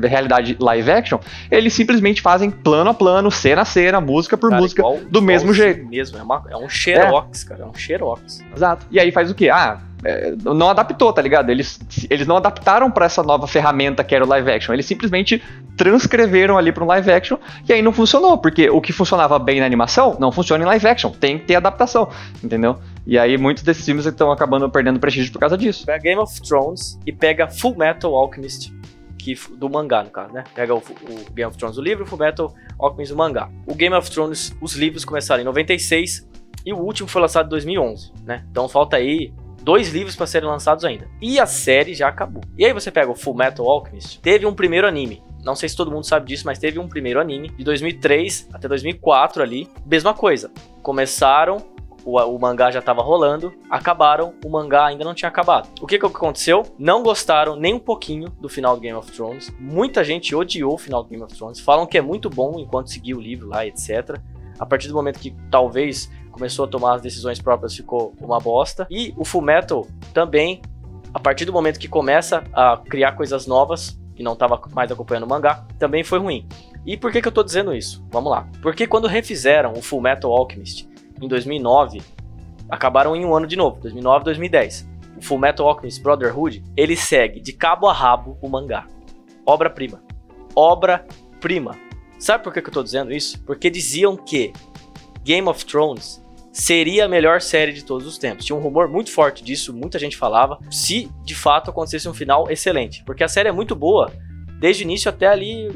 realidade 0.03 0.55
live 0.59 0.91
action, 0.91 1.19
eles 1.49 1.73
simplesmente 1.73 2.21
fazem 2.21 2.49
plano 2.49 2.89
a 2.89 2.93
plano, 2.93 3.29
cena 3.31 3.61
a 3.61 3.65
cena, 3.65 3.99
música 4.01 4.37
por 4.37 4.49
Cara, 4.49 4.61
música, 4.61 4.81
igual- 4.81 4.99
do 5.09 5.21
mesmo 5.21 5.53
jeito. 5.53 5.85
Mesmo, 5.87 6.17
é, 6.17 6.23
uma- 6.23 6.43
é 6.49 6.55
um 6.57 6.69
xerox, 6.69 7.43
cara. 7.43 7.63
É 7.63 7.65
um 7.65 7.73
xerox. 7.73 8.00
Exato. 8.55 8.85
E 8.91 8.99
aí 8.99 9.11
faz 9.11 9.29
o 9.29 9.35
quê? 9.35 9.49
Ah, 9.49 9.79
é, 10.03 10.33
não 10.43 10.69
adaptou, 10.69 11.13
tá 11.13 11.21
ligado? 11.21 11.49
Eles, 11.49 11.79
eles 12.09 12.25
não 12.25 12.37
adaptaram 12.37 12.89
pra 12.89 13.05
essa 13.05 13.21
nova 13.21 13.47
ferramenta 13.47 14.03
que 14.03 14.15
era 14.15 14.25
o 14.25 14.27
live 14.27 14.51
action. 14.51 14.73
Eles 14.73 14.85
simplesmente 14.85 15.41
transcreveram 15.77 16.57
ali 16.57 16.71
pra 16.71 16.83
um 16.83 16.87
live 16.87 17.11
action 17.11 17.37
e 17.67 17.73
aí 17.73 17.81
não 17.81 17.93
funcionou, 17.93 18.37
porque 18.37 18.69
o 18.69 18.81
que 18.81 18.91
funcionava 18.91 19.37
bem 19.37 19.59
na 19.59 19.65
animação 19.65 20.17
não 20.19 20.31
funciona 20.31 20.63
em 20.63 20.67
live 20.67 20.87
action. 20.87 21.11
Tem 21.11 21.37
que 21.37 21.45
ter 21.45 21.55
adaptação, 21.55 22.09
entendeu? 22.43 22.77
E 23.05 23.17
aí 23.17 23.37
muitos 23.37 23.63
desses 23.63 23.85
filmes 23.85 24.05
estão 24.05 24.31
acabando 24.31 24.69
perdendo 24.69 24.99
prestígio 24.99 25.31
por 25.31 25.39
causa 25.39 25.57
disso. 25.57 25.85
Pega 25.85 26.03
Game 26.03 26.19
of 26.19 26.41
Thrones 26.41 26.99
e 27.05 27.11
pega 27.11 27.47
Full 27.47 27.77
Metal 27.77 28.13
Alchemist, 28.15 28.73
que, 29.17 29.37
do 29.55 29.69
mangá, 29.69 30.03
no 30.03 30.09
caso, 30.09 30.33
né? 30.33 30.43
Pega 30.55 30.73
o, 30.73 30.79
o 30.79 31.31
Game 31.31 31.47
of 31.47 31.57
Thrones 31.57 31.75
do 31.75 31.81
livro 31.81 32.03
e 32.03 32.05
o 32.05 32.07
Full 32.07 32.19
Metal 32.19 32.51
Alchemist 32.79 33.13
do 33.13 33.17
mangá. 33.17 33.49
O 33.67 33.75
Game 33.75 33.95
of 33.95 34.09
Thrones, 34.09 34.55
os 34.59 34.75
livros 34.75 35.05
começaram 35.05 35.41
em 35.41 35.45
96 35.45 36.30
e 36.65 36.73
o 36.73 36.77
último 36.77 37.07
foi 37.07 37.21
lançado 37.21 37.47
em 37.47 37.49
2011, 37.49 38.11
né? 38.23 38.45
Então 38.49 38.67
falta 38.67 38.97
aí 38.97 39.33
dois 39.61 39.89
livros 39.93 40.15
para 40.15 40.27
serem 40.27 40.49
lançados 40.49 40.83
ainda. 40.83 41.07
E 41.21 41.39
a 41.39 41.45
série 41.45 41.93
já 41.93 42.07
acabou. 42.07 42.43
E 42.57 42.65
aí 42.65 42.73
você 42.73 42.91
pega 42.91 43.11
o 43.11 43.15
Full 43.15 43.35
Metal 43.35 43.67
Alchemist, 43.67 44.19
teve 44.19 44.45
um 44.45 44.53
primeiro 44.53 44.87
anime. 44.87 45.23
Não 45.43 45.55
sei 45.55 45.67
se 45.67 45.75
todo 45.75 45.89
mundo 45.89 46.05
sabe 46.05 46.27
disso, 46.27 46.45
mas 46.45 46.59
teve 46.59 46.77
um 46.77 46.87
primeiro 46.87 47.19
anime 47.19 47.49
de 47.49 47.63
2003 47.63 48.49
até 48.53 48.67
2004 48.67 49.41
ali. 49.41 49.67
Mesma 49.85 50.13
coisa. 50.13 50.51
Começaram 50.83 51.57
o, 52.03 52.19
o 52.19 52.39
mangá 52.39 52.71
já 52.71 52.81
tava 52.81 53.01
rolando, 53.01 53.53
acabaram, 53.69 54.33
o 54.43 54.49
mangá 54.49 54.87
ainda 54.87 55.03
não 55.03 55.13
tinha 55.13 55.29
acabado. 55.29 55.69
O 55.81 55.87
que 55.87 55.99
que 55.99 56.05
aconteceu? 56.05 56.63
Não 56.77 57.03
gostaram 57.03 57.55
nem 57.55 57.73
um 57.73 57.79
pouquinho 57.79 58.29
do 58.39 58.49
final 58.49 58.75
do 58.75 58.81
Game 58.81 58.97
of 58.97 59.11
Thrones. 59.11 59.51
Muita 59.59 60.03
gente 60.03 60.35
odiou 60.35 60.75
o 60.75 60.77
final 60.77 61.03
do 61.03 61.09
Game 61.09 61.23
of 61.23 61.33
Thrones. 61.35 61.59
Falam 61.59 61.85
que 61.85 61.97
é 61.97 62.01
muito 62.01 62.29
bom 62.29 62.59
enquanto 62.59 62.91
seguia 62.91 63.15
o 63.15 63.21
livro 63.21 63.47
lá, 63.47 63.65
etc. 63.65 64.19
A 64.61 64.65
partir 64.67 64.87
do 64.87 64.93
momento 64.93 65.19
que 65.19 65.35
talvez 65.49 66.07
começou 66.29 66.65
a 66.65 66.67
tomar 66.67 66.93
as 66.93 67.01
decisões 67.01 67.41
próprias, 67.41 67.75
ficou 67.75 68.13
uma 68.21 68.39
bosta. 68.39 68.85
E 68.91 69.11
o 69.17 69.25
Fullmetal 69.25 69.87
também, 70.13 70.61
a 71.11 71.19
partir 71.19 71.45
do 71.45 71.51
momento 71.51 71.79
que 71.79 71.87
começa 71.87 72.43
a 72.53 72.77
criar 72.77 73.13
coisas 73.13 73.47
novas, 73.47 73.99
que 74.15 74.21
não 74.21 74.33
estava 74.33 74.61
mais 74.71 74.91
acompanhando 74.91 75.23
o 75.23 75.27
mangá, 75.27 75.65
também 75.79 76.03
foi 76.03 76.19
ruim. 76.19 76.47
E 76.85 76.95
por 76.95 77.11
que, 77.11 77.23
que 77.23 77.27
eu 77.27 77.31
tô 77.31 77.41
dizendo 77.41 77.73
isso? 77.73 78.05
Vamos 78.11 78.31
lá. 78.31 78.47
Porque 78.61 78.85
quando 78.85 79.07
refizeram 79.07 79.73
o 79.73 79.81
Fullmetal 79.81 80.31
Alchemist 80.31 80.87
em 81.19 81.27
2009, 81.27 81.99
acabaram 82.69 83.15
em 83.15 83.25
um 83.25 83.35
ano 83.35 83.47
de 83.47 83.55
novo, 83.55 83.79
2009 83.81 84.25
2010. 84.25 84.87
O 85.17 85.23
Fullmetal 85.23 85.67
Alchemist 85.67 86.03
Brotherhood, 86.03 86.63
ele 86.77 86.95
segue 86.95 87.39
de 87.39 87.51
cabo 87.51 87.87
a 87.87 87.93
rabo 87.93 88.37
o 88.39 88.47
mangá. 88.47 88.85
Obra-prima. 89.43 90.03
Obra-prima. 90.55 91.90
Sabe 92.21 92.43
por 92.43 92.53
que, 92.53 92.61
que 92.61 92.69
eu 92.69 92.73
tô 92.73 92.83
dizendo 92.83 93.11
isso? 93.11 93.41
Porque 93.47 93.67
diziam 93.67 94.15
que 94.15 94.53
Game 95.23 95.47
of 95.47 95.65
Thrones 95.65 96.23
seria 96.53 97.05
a 97.05 97.07
melhor 97.07 97.41
série 97.41 97.73
de 97.73 97.83
todos 97.83 98.05
os 98.05 98.19
tempos. 98.19 98.45
Tinha 98.45 98.55
um 98.55 98.61
rumor 98.61 98.87
muito 98.87 99.11
forte 99.11 99.43
disso, 99.43 99.73
muita 99.73 99.97
gente 99.97 100.15
falava, 100.15 100.59
se 100.69 101.09
de 101.25 101.33
fato 101.33 101.71
acontecesse 101.71 102.07
um 102.07 102.13
final 102.13 102.45
excelente. 102.51 103.03
Porque 103.05 103.23
a 103.23 103.27
série 103.27 103.49
é 103.49 103.51
muito 103.51 103.75
boa, 103.75 104.11
desde 104.59 104.83
o 104.83 104.85
início 104.85 105.09
até 105.09 105.25
ali 105.25 105.67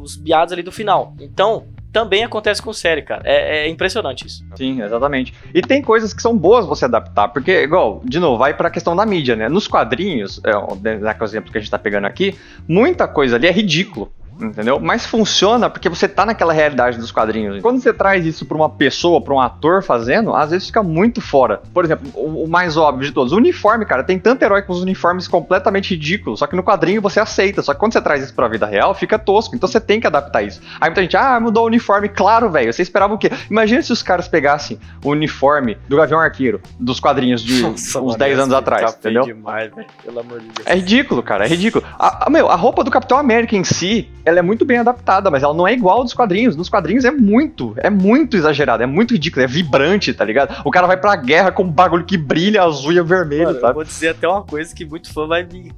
os 0.00 0.16
biados 0.16 0.52
ali 0.52 0.64
do 0.64 0.72
final. 0.72 1.14
Então, 1.20 1.68
também 1.92 2.24
acontece 2.24 2.60
com 2.60 2.72
série, 2.72 3.02
cara. 3.02 3.22
É, 3.24 3.66
é 3.66 3.68
impressionante 3.68 4.26
isso. 4.26 4.44
Sim, 4.56 4.82
exatamente. 4.82 5.32
E 5.54 5.62
tem 5.62 5.80
coisas 5.80 6.12
que 6.12 6.20
são 6.20 6.36
boas 6.36 6.66
você 6.66 6.86
adaptar, 6.86 7.28
porque, 7.28 7.62
igual, 7.62 8.02
de 8.04 8.18
novo, 8.18 8.38
vai 8.38 8.52
pra 8.54 8.70
questão 8.70 8.96
da 8.96 9.06
mídia, 9.06 9.36
né? 9.36 9.48
Nos 9.48 9.68
quadrinhos, 9.68 10.40
é, 10.42 10.56
o 10.56 11.24
exemplo 11.24 11.52
que 11.52 11.58
a 11.58 11.60
gente 11.60 11.70
tá 11.70 11.78
pegando 11.78 12.06
aqui, 12.06 12.36
muita 12.66 13.06
coisa 13.06 13.36
ali 13.36 13.46
é 13.46 13.52
ridículo. 13.52 14.12
Entendeu? 14.40 14.78
Mas 14.80 15.06
funciona 15.06 15.68
porque 15.70 15.88
você 15.88 16.08
tá 16.08 16.26
naquela 16.26 16.52
realidade 16.52 16.98
dos 16.98 17.10
quadrinhos. 17.10 17.62
Quando 17.62 17.80
você 17.80 17.92
traz 17.92 18.24
isso 18.26 18.44
pra 18.46 18.56
uma 18.56 18.68
pessoa, 18.68 19.20
pra 19.20 19.34
um 19.34 19.40
ator 19.40 19.82
fazendo, 19.82 20.34
às 20.34 20.50
vezes 20.50 20.66
fica 20.66 20.82
muito 20.82 21.20
fora. 21.20 21.60
Por 21.72 21.84
exemplo, 21.84 22.10
o, 22.14 22.44
o 22.44 22.48
mais 22.48 22.76
óbvio 22.76 23.06
de 23.06 23.12
todos, 23.12 23.32
o 23.32 23.36
uniforme, 23.36 23.84
cara, 23.84 24.02
tem 24.02 24.18
tanto 24.18 24.42
herói 24.42 24.62
com 24.62 24.72
os 24.72 24.82
uniformes 24.82 25.28
completamente 25.28 25.94
ridículos, 25.94 26.38
só 26.38 26.46
que 26.46 26.56
no 26.56 26.62
quadrinho 26.62 27.00
você 27.00 27.20
aceita, 27.20 27.62
só 27.62 27.72
que 27.72 27.80
quando 27.80 27.92
você 27.92 28.00
traz 28.00 28.22
isso 28.22 28.34
pra 28.34 28.48
vida 28.48 28.66
real, 28.66 28.94
fica 28.94 29.18
tosco, 29.18 29.54
então 29.54 29.68
você 29.68 29.80
tem 29.80 30.00
que 30.00 30.06
adaptar 30.06 30.42
isso. 30.42 30.60
Aí 30.80 30.88
muita 30.88 31.02
gente, 31.02 31.16
ah, 31.16 31.38
mudou 31.40 31.64
o 31.64 31.66
uniforme, 31.66 32.08
claro, 32.08 32.50
velho, 32.50 32.72
você 32.72 32.82
esperava 32.82 33.14
o 33.14 33.18
quê? 33.18 33.30
Imagina 33.50 33.82
se 33.82 33.92
os 33.92 34.02
caras 34.02 34.28
pegassem 34.28 34.78
o 35.04 35.10
uniforme 35.10 35.76
do 35.88 35.96
Gavião 35.96 36.20
Arqueiro, 36.20 36.60
dos 36.78 37.00
quadrinhos 37.00 37.42
de 37.42 37.62
Nossa, 37.62 38.00
uns 38.00 38.16
10 38.16 38.38
anos 38.38 38.54
atrás, 38.54 38.94
entendeu? 38.94 39.24
Demais, 39.24 39.70
Pelo 40.04 40.20
amor 40.20 40.40
de 40.40 40.46
Deus. 40.46 40.66
É 40.66 40.74
ridículo, 40.74 41.22
cara, 41.22 41.44
é 41.44 41.48
ridículo. 41.48 41.84
A, 41.98 42.26
a, 42.26 42.30
meu, 42.30 42.48
a 42.48 42.56
roupa 42.56 42.82
do 42.84 42.90
Capitão 42.90 43.18
América 43.18 43.56
em 43.56 43.64
si, 43.64 44.08
ela 44.26 44.40
é 44.40 44.42
muito 44.42 44.64
bem 44.64 44.78
adaptada, 44.78 45.30
mas 45.30 45.44
ela 45.44 45.54
não 45.54 45.66
é 45.68 45.72
igual 45.72 46.02
dos 46.02 46.12
quadrinhos. 46.12 46.56
Nos 46.56 46.68
quadrinhos 46.68 47.04
é 47.04 47.12
muito, 47.12 47.74
é 47.76 47.88
muito 47.88 48.36
exagerado, 48.36 48.82
é 48.82 48.86
muito 48.86 49.12
ridículo, 49.14 49.44
é 49.44 49.46
vibrante, 49.46 50.12
tá 50.12 50.24
ligado? 50.24 50.62
O 50.64 50.70
cara 50.72 50.88
vai 50.88 50.96
pra 50.96 51.14
guerra 51.14 51.52
com 51.52 51.62
um 51.62 51.70
bagulho 51.70 52.04
que 52.04 52.18
brilha 52.18 52.64
azul 52.64 52.92
e 52.92 53.00
vermelho, 53.00 53.46
Mano, 53.46 53.60
sabe? 53.60 53.70
Eu 53.70 53.74
vou 53.74 53.84
dizer 53.84 54.08
até 54.08 54.26
uma 54.26 54.42
coisa 54.42 54.74
que 54.74 54.84
muito 54.84 55.12
fã 55.12 55.28
vai 55.28 55.44
me 55.44 55.72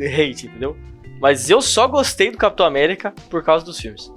hate, 0.00 0.46
entendeu? 0.46 0.76
Mas 1.20 1.50
eu 1.50 1.60
só 1.60 1.88
gostei 1.88 2.30
do 2.30 2.38
Capitão 2.38 2.64
América 2.64 3.12
por 3.28 3.42
causa 3.42 3.64
dos 3.64 3.80
filmes. 3.80 4.12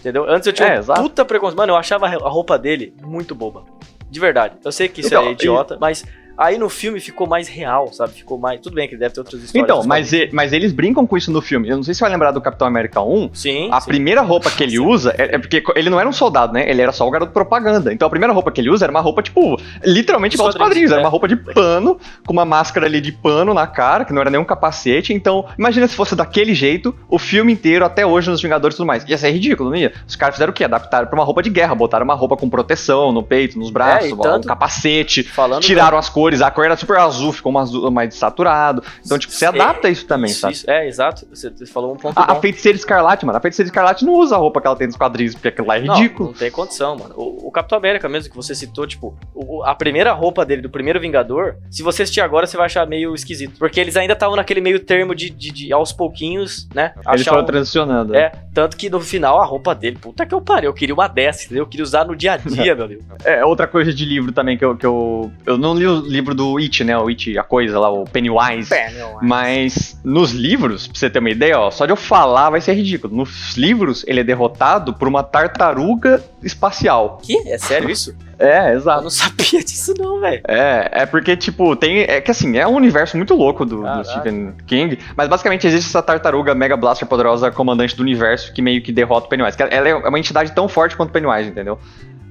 Entendeu? 0.00 0.28
Antes 0.28 0.48
eu 0.48 0.52
tinha 0.52 0.68
é, 0.68 0.80
um 0.80 0.84
puta 0.84 1.24
preconceito. 1.24 1.56
Mano, 1.56 1.72
eu 1.72 1.76
achava 1.76 2.06
a 2.06 2.28
roupa 2.28 2.58
dele 2.58 2.92
muito 3.00 3.32
boba. 3.32 3.64
De 4.10 4.18
verdade. 4.18 4.56
Eu 4.64 4.72
sei 4.72 4.88
que 4.88 5.00
isso 5.00 5.08
então, 5.08 5.22
é 5.22 5.32
idiota, 5.32 5.76
e... 5.76 5.78
mas 5.80 6.04
Aí 6.36 6.58
no 6.58 6.68
filme 6.68 7.00
ficou 7.00 7.26
mais 7.26 7.48
real, 7.48 7.92
sabe? 7.92 8.12
Ficou 8.12 8.38
mais. 8.38 8.60
Tudo 8.60 8.74
bem 8.74 8.88
que 8.88 8.96
deve 8.96 9.14
ter 9.14 9.20
outras 9.20 9.42
histórias. 9.42 9.64
Então, 9.64 9.84
mas, 9.86 10.12
e, 10.12 10.28
mas 10.32 10.52
eles 10.52 10.72
brincam 10.72 11.06
com 11.06 11.16
isso 11.16 11.30
no 11.30 11.40
filme. 11.40 11.68
Eu 11.68 11.76
não 11.76 11.82
sei 11.82 11.94
se 11.94 11.98
você 11.98 12.04
vai 12.04 12.12
lembrar 12.12 12.32
do 12.32 12.40
Capitão 12.40 12.66
América 12.66 13.00
1. 13.00 13.30
Sim. 13.32 13.68
A 13.70 13.80
sim. 13.80 13.88
primeira 13.88 14.20
roupa 14.20 14.50
que 14.50 14.62
ele 14.62 14.72
sim. 14.72 14.78
usa 14.78 15.14
é, 15.16 15.36
é, 15.36 15.38
porque 15.38 15.62
ele 15.74 15.90
não 15.90 16.00
era 16.00 16.08
um 16.08 16.12
soldado, 16.12 16.52
né? 16.52 16.68
Ele 16.68 16.82
era 16.82 16.92
só 16.92 17.06
o 17.06 17.10
garoto 17.10 17.32
propaganda. 17.32 17.92
Então 17.92 18.06
a 18.06 18.10
primeira 18.10 18.32
roupa 18.32 18.50
que 18.50 18.60
ele 18.60 18.70
usa 18.70 18.84
era 18.84 18.90
uma 18.90 19.00
roupa, 19.00 19.22
tipo, 19.22 19.58
literalmente 19.84 20.34
igual 20.34 20.48
aos 20.48 20.56
quadrinhos. 20.56 20.90
Era 20.90 21.00
uma 21.00 21.08
é. 21.08 21.10
roupa 21.10 21.28
de 21.28 21.36
pano, 21.36 21.98
com 22.26 22.32
uma 22.32 22.44
máscara 22.44 22.86
ali 22.86 23.00
de 23.00 23.12
pano 23.12 23.54
na 23.54 23.66
cara, 23.66 24.04
que 24.04 24.12
não 24.12 24.20
era 24.20 24.30
nem 24.30 24.40
um 24.40 24.44
capacete. 24.44 25.12
Então, 25.12 25.46
imagina 25.58 25.86
se 25.86 25.94
fosse 25.94 26.16
daquele 26.16 26.54
jeito, 26.54 26.94
o 27.08 27.18
filme 27.18 27.52
inteiro, 27.52 27.84
até 27.84 28.04
hoje, 28.04 28.30
nos 28.30 28.42
Vingadores 28.42 28.74
e 28.74 28.78
tudo 28.78 28.86
mais. 28.86 29.04
Ia 29.08 29.16
ser 29.16 29.30
ridículo, 29.30 29.70
não 29.70 29.76
ia? 29.76 29.92
Os 30.06 30.16
caras 30.16 30.34
fizeram 30.34 30.50
o 30.50 30.54
quê? 30.54 30.64
Adaptaram 30.64 31.06
pra 31.06 31.18
uma 31.18 31.24
roupa 31.24 31.42
de 31.42 31.50
guerra, 31.50 31.74
botaram 31.74 32.04
uma 32.04 32.14
roupa 32.14 32.36
com 32.36 32.48
proteção 32.50 33.12
no 33.12 33.22
peito, 33.22 33.58
nos 33.58 33.70
braços, 33.70 34.12
é, 34.12 34.16
tanto... 34.16 34.44
um 34.44 34.48
capacete, 34.48 35.26
tiraram 35.60 35.96
as 35.96 36.08
cores, 36.24 36.40
a 36.40 36.50
cor 36.50 36.64
era 36.64 36.76
super 36.76 36.96
azul, 36.96 37.32
ficou 37.32 37.52
mais, 37.52 37.70
mais 37.92 38.14
saturado. 38.14 38.82
Então, 39.04 39.18
tipo, 39.18 39.32
você 39.32 39.44
adapta 39.44 39.90
isso 39.90 40.06
também, 40.06 40.30
isso, 40.30 40.40
sabe? 40.40 40.54
Isso, 40.54 40.70
é, 40.70 40.88
exato. 40.88 41.26
Você 41.30 41.50
falou 41.66 41.92
um 41.92 41.96
ponto 41.96 42.18
a, 42.18 42.32
a, 42.32 42.34
feiticeira 42.36 42.76
escarlate, 42.76 43.26
mano. 43.26 43.36
A 43.36 43.40
feiticeira 43.40 43.68
escarlate 43.68 44.04
não 44.04 44.14
usa 44.14 44.34
a 44.34 44.38
roupa 44.38 44.60
que 44.60 44.66
ela 44.66 44.76
tem 44.76 44.86
nos 44.86 44.96
quadrinhos, 44.96 45.34
porque 45.34 45.48
aquilo 45.48 45.68
lá 45.68 45.76
é 45.76 45.80
ridículo. 45.80 46.26
Não, 46.26 46.32
não 46.32 46.38
tem 46.38 46.50
condição, 46.50 46.96
mano. 46.96 47.14
O, 47.16 47.48
o 47.48 47.50
Capitão 47.50 47.76
América 47.76 48.08
mesmo, 48.08 48.30
que 48.30 48.36
você 48.36 48.54
citou, 48.54 48.86
tipo, 48.86 49.14
o, 49.34 49.62
a 49.64 49.74
primeira 49.74 50.12
roupa 50.12 50.44
dele, 50.44 50.62
do 50.62 50.70
primeiro 50.70 50.98
Vingador, 50.98 51.56
se 51.70 51.82
você 51.82 52.02
assistir 52.02 52.22
agora, 52.22 52.46
você 52.46 52.56
vai 52.56 52.66
achar 52.66 52.86
meio 52.86 53.14
esquisito. 53.14 53.58
Porque 53.58 53.78
eles 53.78 53.96
ainda 53.96 54.14
estavam 54.14 54.36
naquele 54.36 54.60
meio 54.60 54.80
termo 54.80 55.14
de, 55.14 55.28
de, 55.28 55.50
de, 55.50 55.72
aos 55.72 55.92
pouquinhos, 55.92 56.66
né? 56.74 56.94
Eles 57.08 57.26
foram 57.26 57.42
um... 57.42 57.46
transicionando. 57.46 58.14
É, 58.14 58.32
tanto 58.54 58.76
que 58.76 58.88
no 58.88 59.00
final 59.00 59.40
a 59.40 59.44
roupa 59.44 59.74
dele, 59.74 59.98
puta 60.00 60.24
que 60.24 60.34
eu 60.34 60.40
parei, 60.40 60.68
eu 60.68 60.74
queria 60.74 60.94
uma 60.94 61.08
dessa, 61.08 61.44
entendeu? 61.44 61.64
Eu 61.64 61.68
queria 61.68 61.84
usar 61.84 62.06
no 62.06 62.16
dia 62.16 62.32
a 62.32 62.36
dia, 62.36 62.74
meu 62.76 62.88
Deus. 62.88 63.02
É, 63.24 63.44
outra 63.44 63.66
coisa 63.66 63.92
de 63.92 64.04
livro 64.04 64.32
também 64.32 64.56
que 64.56 64.64
eu, 64.64 64.76
que 64.76 64.86
eu. 64.86 65.30
Eu 65.44 65.58
não 65.58 65.74
li 65.74 66.13
livro 66.14 66.34
do 66.34 66.56
It, 66.58 66.84
né? 66.84 66.96
O 66.96 67.08
It, 67.08 67.36
a 67.38 67.42
coisa 67.42 67.78
lá, 67.78 67.90
o 67.90 68.04
Pennywise. 68.04 68.68
Pennywise. 68.68 69.18
Mas 69.20 70.00
nos 70.04 70.30
livros, 70.30 70.86
pra 70.86 70.98
você 70.98 71.10
ter 71.10 71.18
uma 71.18 71.30
ideia, 71.30 71.58
ó, 71.58 71.70
só 71.70 71.84
de 71.84 71.92
eu 71.92 71.96
falar 71.96 72.50
vai 72.50 72.60
ser 72.60 72.74
ridículo. 72.74 73.14
Nos 73.14 73.56
livros, 73.56 74.04
ele 74.06 74.20
é 74.20 74.24
derrotado 74.24 74.94
por 74.94 75.08
uma 75.08 75.22
tartaruga 75.22 76.22
espacial. 76.42 77.18
Que? 77.22 77.36
É 77.48 77.58
sério 77.58 77.90
isso? 77.90 78.14
É, 78.38 78.72
exato. 78.74 79.00
Eu 79.00 79.02
não 79.04 79.10
sabia 79.10 79.62
disso, 79.62 79.94
não, 79.98 80.20
velho. 80.20 80.42
É, 80.46 81.02
é 81.02 81.06
porque, 81.06 81.36
tipo, 81.36 81.74
tem. 81.76 82.00
É 82.02 82.20
que 82.20 82.30
assim, 82.30 82.56
é 82.56 82.66
um 82.66 82.74
universo 82.74 83.16
muito 83.16 83.34
louco 83.34 83.64
do, 83.64 83.82
do, 83.82 84.04
Stephen 84.04 84.54
King. 84.66 84.98
Mas 85.16 85.28
basicamente 85.28 85.66
existe 85.66 85.88
essa 85.88 86.02
tartaruga 86.02 86.54
Mega 86.54 86.76
Blaster 86.76 87.06
poderosa 87.06 87.50
comandante 87.50 87.96
do 87.96 88.02
universo 88.02 88.52
que 88.52 88.62
meio 88.62 88.82
que 88.82 88.92
derrota 88.92 89.26
o 89.26 89.28
Pennywise. 89.28 89.56
Ela 89.70 89.88
é 89.88 89.94
uma 89.94 90.18
entidade 90.18 90.52
tão 90.52 90.68
forte 90.68 90.96
quanto 90.96 91.10
o 91.10 91.12
Pennywise, 91.12 91.50
entendeu? 91.50 91.78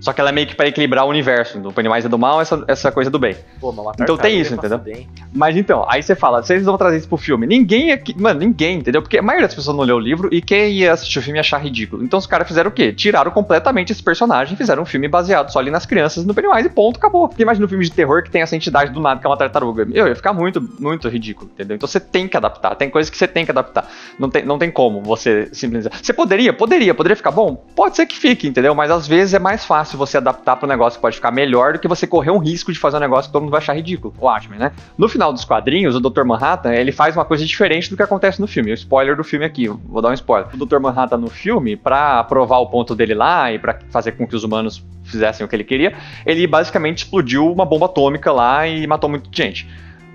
Só 0.04 0.12
que 0.12 0.20
ela 0.20 0.32
é 0.32 0.34
meio 0.34 0.46
que 0.46 0.54
para 0.54 0.68
equilibrar 0.68 1.06
o 1.06 1.10
universo. 1.10 1.58
Do 1.60 1.72
Pennywise 1.72 2.08
é 2.08 2.10
do 2.10 2.20
mal, 2.20 2.42
essa, 2.42 2.62
essa 2.68 2.92
coisa 2.92 3.10
do 3.10 3.18
bem. 3.18 3.38
Pô, 3.62 3.72
mas 3.72 3.96
então 4.02 4.18
tem 4.18 4.38
isso, 4.38 4.54
entendeu? 4.54 4.78
Bem. 4.78 5.08
Mas 5.34 5.56
então, 5.56 5.86
aí 5.88 6.04
você 6.04 6.14
fala, 6.14 6.44
vocês 6.44 6.66
vão 6.66 6.78
trazer 6.78 6.98
isso 6.98 7.08
pro 7.08 7.16
filme. 7.16 7.48
Ninguém 7.48 7.94
aqui. 7.94 8.14
Mano, 8.20 8.42
ninguém, 8.42 8.80
entendeu? 8.80 9.02
Porque 9.02 9.18
a 9.18 9.22
maioria 9.22 9.48
das 9.48 9.56
pessoas 9.56 9.78
não 9.78 9.86
leu 9.86 9.96
o 9.96 10.00
livro 10.00 10.28
e 10.30 10.42
quem 10.42 10.74
ia 10.74 10.92
assistir 10.92 11.20
o 11.20 11.22
filme 11.22 11.38
ia 11.38 11.42
achar 11.42 11.58
ridículo. 11.58 12.04
Então 12.04 12.20
os 12.20 12.28
caras 12.28 12.46
fizeram 12.46 12.70
o 12.70 12.74
quê? 12.74 12.92
Tiraram 12.92 13.32
completamente 13.32 13.94
esse 13.94 14.04
personagem 14.04 14.56
e 14.56 14.58
fizeram 14.58 14.84
um 14.84 14.86
filme 14.86 15.08
baseado 15.08 15.50
só 15.50 15.60
ali 15.60 15.72
nas 15.72 15.86
crianças 15.86 16.26
no 16.26 16.34
Pennywise 16.34 16.68
e 16.68 16.70
ponto, 16.70 16.98
acabou. 16.98 17.30
Porque 17.30 17.42
imagina 17.42 17.66
um 17.66 17.70
filme 17.70 17.86
de 17.86 17.92
terror 17.92 18.24
que 18.24 18.30
tem 18.30 18.42
essa 18.42 18.58
entidade 18.58 18.92
do 18.92 19.00
nada, 19.00 19.22
que 19.22 19.26
é 19.26 19.30
uma 19.30 19.38
tartaruga. 19.38 19.88
Eu 19.94 20.10
ia 20.10 20.16
ficar 20.18 20.34
muito, 20.34 20.62
muito 20.82 21.08
ridículo, 21.08 21.50
entendeu? 21.54 21.76
Então 21.76 21.88
você 21.88 22.02
tem 22.02 22.28
que 22.28 22.36
adaptar. 22.36 22.76
Tem 22.76 22.90
coisas 22.90 23.10
que 23.10 23.18
você 23.18 23.28
tem 23.28 23.46
que 23.46 23.52
adaptar. 23.52 23.88
Não 24.20 24.30
tem, 24.30 24.44
não 24.44 24.60
tem 24.60 24.70
como 24.70 25.02
você 25.02 25.48
simplesmente. 25.54 25.96
Você 26.04 26.12
poderia? 26.12 26.52
Poderia. 26.52 26.94
Poderia 26.94 27.16
ficar 27.16 27.32
bom? 27.32 27.56
Pode 27.74 27.96
ser 27.96 28.06
que 28.06 28.18
fique, 28.18 28.50
entendeu? 28.50 28.76
Mas 28.76 28.92
às 28.92 29.08
vezes 29.08 29.34
é 29.34 29.40
mais 29.40 29.64
fácil 29.64 29.93
você 29.98 30.18
adaptar 30.18 30.56
pro 30.56 30.68
negócio 30.68 30.98
que 30.98 31.02
pode 31.02 31.16
ficar 31.16 31.32
melhor 31.32 31.74
do 31.74 31.80
que 31.80 31.88
você 31.88 32.06
correr 32.06 32.32
um 32.32 32.38
risco 32.38 32.72
de 32.72 32.80
fazer 32.80 32.98
um 32.98 33.00
negócio 33.00 33.30
que 33.30 33.34
todo 33.34 33.42
mundo 33.42 33.52
vai 33.52 33.60
achar 33.60 33.74
ridículo. 33.74 34.14
O 34.20 34.26
Watchmen, 34.26 34.60
né? 34.60 34.72
No 34.98 35.08
final 35.08 35.32
dos 35.32 35.46
quadrinhos, 35.46 35.96
o 35.96 36.00
Dr. 36.00 36.24
Manhattan, 36.24 36.74
ele 36.74 36.92
faz 36.92 37.16
uma 37.16 37.26
coisa 37.26 37.46
diferente 37.46 37.90
do 37.90 37.98
que 37.98 38.04
acontece 38.04 38.40
no 38.40 38.48
filme. 38.48 38.72
O 38.72 38.74
spoiler 38.74 39.16
do 39.16 39.24
filme 39.24 39.46
aqui, 39.46 39.68
vou 39.68 40.02
dar 40.02 40.10
um 40.10 40.14
spoiler. 40.14 40.48
O 40.54 40.66
Dr. 40.66 40.80
Manhattan 40.80 41.18
no 41.18 41.30
filme, 41.30 41.76
para 41.76 42.24
provar 42.24 42.60
o 42.60 42.68
ponto 42.68 42.96
dele 42.96 43.14
lá 43.14 43.52
e 43.52 43.60
para 43.60 43.80
fazer 43.90 44.14
com 44.14 44.28
que 44.28 44.36
os 44.36 44.44
humanos 44.44 44.84
fizessem 45.04 45.46
o 45.46 45.50
que 45.50 45.56
ele 45.56 45.64
queria, 45.64 45.94
ele 46.26 46.48
basicamente 46.48 47.00
explodiu 47.00 47.52
uma 47.52 47.66
bomba 47.66 47.86
atômica 47.86 48.32
lá 48.32 48.68
e 48.68 48.88
matou 48.88 49.10
muita 49.10 49.30
gente. 49.32 49.68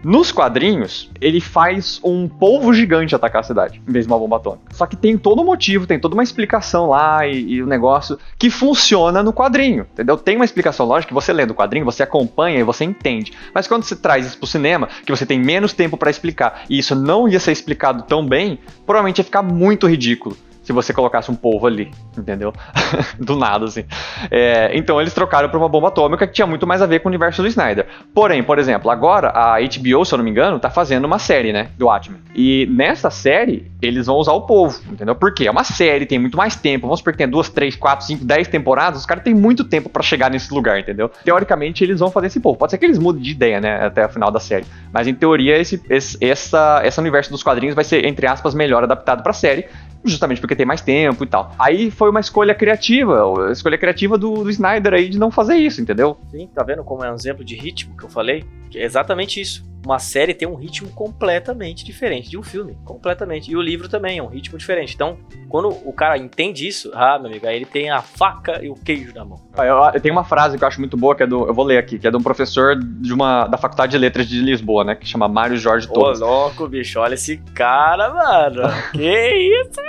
Nos 0.04 0.30
quadrinhos, 0.30 1.11
ele 1.20 1.40
faz 1.40 2.00
um 2.04 2.28
polvo 2.28 2.72
gigante 2.72 3.14
atacar 3.14 3.40
a 3.40 3.42
cidade, 3.42 3.82
em 3.87 3.92
vez 3.92 4.06
de 4.06 4.12
uma 4.12 4.18
bomba 4.18 4.37
atômica. 4.37 4.72
Só 4.72 4.87
que 4.87 4.96
tem 4.96 5.18
todo 5.18 5.42
um 5.42 5.44
motivo, 5.44 5.87
tem 5.87 5.98
toda 5.98 6.14
uma 6.14 6.22
explicação 6.22 6.90
lá 6.90 7.26
e, 7.26 7.61
o 7.61 7.66
negócio 7.66 8.16
que 8.38 8.48
funciona 8.48 9.22
no 9.22 9.32
quadrinho, 9.32 9.87
entendeu? 9.92 10.16
Tem 10.16 10.37
uma 10.37 10.44
explicação 10.44 10.87
lógica 10.87 11.08
que 11.08 11.14
você 11.14 11.32
lê 11.32 11.44
do 11.44 11.54
quadrinho, 11.54 11.84
você 11.84 12.04
acompanha 12.04 12.61
e 12.61 12.62
você 12.62 12.84
entende. 12.84 13.32
Mas 13.52 13.66
quando 13.66 13.82
você 13.82 13.96
traz 13.96 14.24
isso 14.24 14.38
pro 14.38 14.46
cinema, 14.46 14.88
que 15.04 15.11
você 15.11 15.26
tem 15.26 15.40
menos 15.40 15.72
tempo 15.72 15.96
para 15.96 16.11
explicar, 16.11 16.62
e 16.70 16.78
isso 16.78 16.94
não 16.94 17.28
ia 17.28 17.40
ser 17.40 17.50
explicado 17.50 18.04
tão 18.04 18.24
bem, 18.24 18.61
provavelmente 18.87 19.18
ia 19.18 19.24
ficar 19.24 19.42
muito 19.42 19.88
ridículo 19.88 20.37
se 20.68 20.72
você 20.72 20.92
colocasse 20.92 21.31
um 21.31 21.35
polvo 21.35 21.66
ali, 21.66 21.90
entendeu? 22.16 22.52
do 23.18 23.37
nada, 23.37 23.64
assim. 23.64 23.87
É, 24.31 24.70
então 24.74 25.00
eles 25.00 25.14
trocaram 25.14 25.48
para 25.48 25.59
uma 25.59 25.68
bomba 25.68 25.88
atômica 25.88 26.26
que 26.26 26.35
tinha 26.35 26.46
muito 26.46 26.66
mais 26.66 26.83
a 26.83 26.87
ver 26.87 27.00
com 27.00 27.09
o 27.09 27.11
universo 27.11 27.40
do 27.40 27.48
Snyder. 27.48 27.87
Porém, 28.12 28.42
por 28.42 28.59
exemplo, 28.59 28.90
agora 28.90 29.31
a 29.31 29.59
HBO, 29.59 30.04
se 30.04 30.12
eu 30.12 30.18
não 30.18 30.24
me 30.24 30.31
engano, 30.31 30.59
tá 30.61 30.68
fazendo 30.68 31.07
uma 31.07 31.18
série, 31.18 31.54
né? 31.54 31.68
Do 31.78 31.87
Watchmen. 31.87 32.20
E 32.35 32.66
nessa 32.70 33.09
série, 33.09 33.72
eles 33.81 34.04
vão 34.04 34.16
usar 34.16 34.33
o 34.33 34.42
polvo, 34.42 34.78
entendeu? 34.92 35.14
Porque 35.14 35.46
é 35.46 35.50
uma 35.50 35.64
série, 35.64 36.04
tem 36.04 36.18
muito 36.18 36.37
mais 36.37 36.54
tempo. 36.54 36.87
Vamos 36.87 37.00
supor 37.00 37.14
que 37.14 37.18
tem 37.18 37.28
duas, 37.28 37.48
três, 37.48 37.74
quatro, 37.74 38.04
cinco, 38.04 38.26
dez 38.26 38.46
temporadas. 38.46 39.00
Os 39.00 39.07
caras 39.07 39.24
têm 39.24 39.35
muito 39.35 39.64
tempo 39.64 39.88
para 39.88 40.02
chegar 40.02 40.31
nesse 40.31 40.52
lugar, 40.52 40.78
entendeu? 40.78 41.11
Teoricamente, 41.24 41.83
eles 41.83 41.98
vão 41.98 42.11
fazer 42.11 42.26
esse 42.26 42.40
polvo. 42.40 42.59
Pode 42.59 42.72
ser 42.72 42.76
que 42.78 42.85
eles 42.85 42.98
mudem 42.98 43.22
de 43.22 43.31
ideia, 43.31 43.59
né? 43.59 43.87
Até 43.87 44.04
o 44.04 44.09
final 44.11 44.31
da 44.31 44.38
série. 44.38 44.66
Mas 44.92 45.07
em 45.07 45.14
teoria, 45.14 45.57
esse, 45.57 45.83
esse, 45.88 46.18
essa, 46.22 46.83
esse 46.85 47.00
universo 47.00 47.31
dos 47.31 47.42
quadrinhos 47.42 47.74
vai 47.74 47.85
ser, 47.85 48.04
entre 48.04 48.26
aspas, 48.26 48.54
melhor 48.54 48.83
adaptado 48.83 49.22
pra 49.22 49.33
série 49.33 49.64
justamente 50.04 50.40
porque 50.40 50.56
tem 50.56 50.66
mais 50.66 50.80
tempo 50.80 51.24
e 51.24 51.26
tal. 51.26 51.54
Aí 51.58 51.90
foi 51.90 52.11
uma 52.11 52.20
escolha 52.20 52.54
criativa, 52.54 53.50
escolha 53.50 53.78
criativa 53.78 54.16
do, 54.16 54.44
do 54.44 54.50
Snyder 54.50 54.94
aí 54.94 55.08
de 55.08 55.18
não 55.18 55.30
fazer 55.30 55.56
isso, 55.56 55.80
entendeu? 55.80 56.16
Sim, 56.30 56.48
tá 56.54 56.62
vendo 56.62 56.84
como 56.84 57.04
é 57.04 57.11
um 57.11 57.14
exemplo 57.14 57.44
de 57.44 57.54
ritmo 57.56 57.96
que 57.96 58.04
eu 58.04 58.08
falei? 58.08 58.44
É 58.74 58.84
exatamente 58.84 59.40
isso. 59.40 59.66
Uma 59.84 59.98
série 59.98 60.34
tem 60.34 60.46
um 60.46 60.54
ritmo 60.54 60.90
completamente 60.90 61.84
diferente 61.84 62.28
de 62.28 62.36
um 62.36 62.42
filme, 62.42 62.76
completamente. 62.84 63.50
E 63.50 63.56
o 63.56 63.62
livro 63.62 63.88
também 63.88 64.18
é 64.18 64.22
um 64.22 64.26
ritmo 64.26 64.58
diferente. 64.58 64.94
Então, 64.94 65.18
quando 65.48 65.68
o 65.68 65.92
cara 65.92 66.18
entende 66.18 66.66
isso, 66.66 66.90
ah, 66.94 67.18
meu 67.18 67.30
amigo, 67.30 67.46
aí 67.46 67.56
ele 67.56 67.64
tem 67.64 67.90
a 67.90 68.02
faca 68.02 68.62
e 68.62 68.68
o 68.68 68.74
queijo 68.74 69.14
na 69.14 69.24
mão. 69.24 69.38
Eu, 69.56 69.76
eu 69.94 70.00
tenho 70.00 70.14
uma 70.14 70.24
frase 70.24 70.58
que 70.58 70.64
eu 70.64 70.68
acho 70.68 70.80
muito 70.80 70.96
boa, 70.96 71.14
que 71.14 71.22
é 71.22 71.26
do, 71.26 71.46
eu 71.46 71.54
vou 71.54 71.64
ler 71.64 71.78
aqui, 71.78 71.98
que 71.98 72.06
é 72.06 72.10
de 72.10 72.16
um 72.16 72.22
professor 72.22 72.76
de 72.76 73.12
uma 73.12 73.46
da 73.46 73.56
Faculdade 73.56 73.92
de 73.92 73.98
Letras 73.98 74.28
de 74.28 74.40
Lisboa, 74.40 74.84
né, 74.84 74.94
que 74.94 75.06
chama 75.06 75.28
Mário 75.28 75.56
Jorge 75.56 75.88
Torres. 75.88 76.20
Ô, 76.20 76.26
louco, 76.26 76.68
bicho, 76.68 76.98
olha 77.00 77.14
esse 77.14 77.38
cara, 77.54 78.12
mano. 78.12 78.62
que 78.92 79.00
isso. 79.00 79.80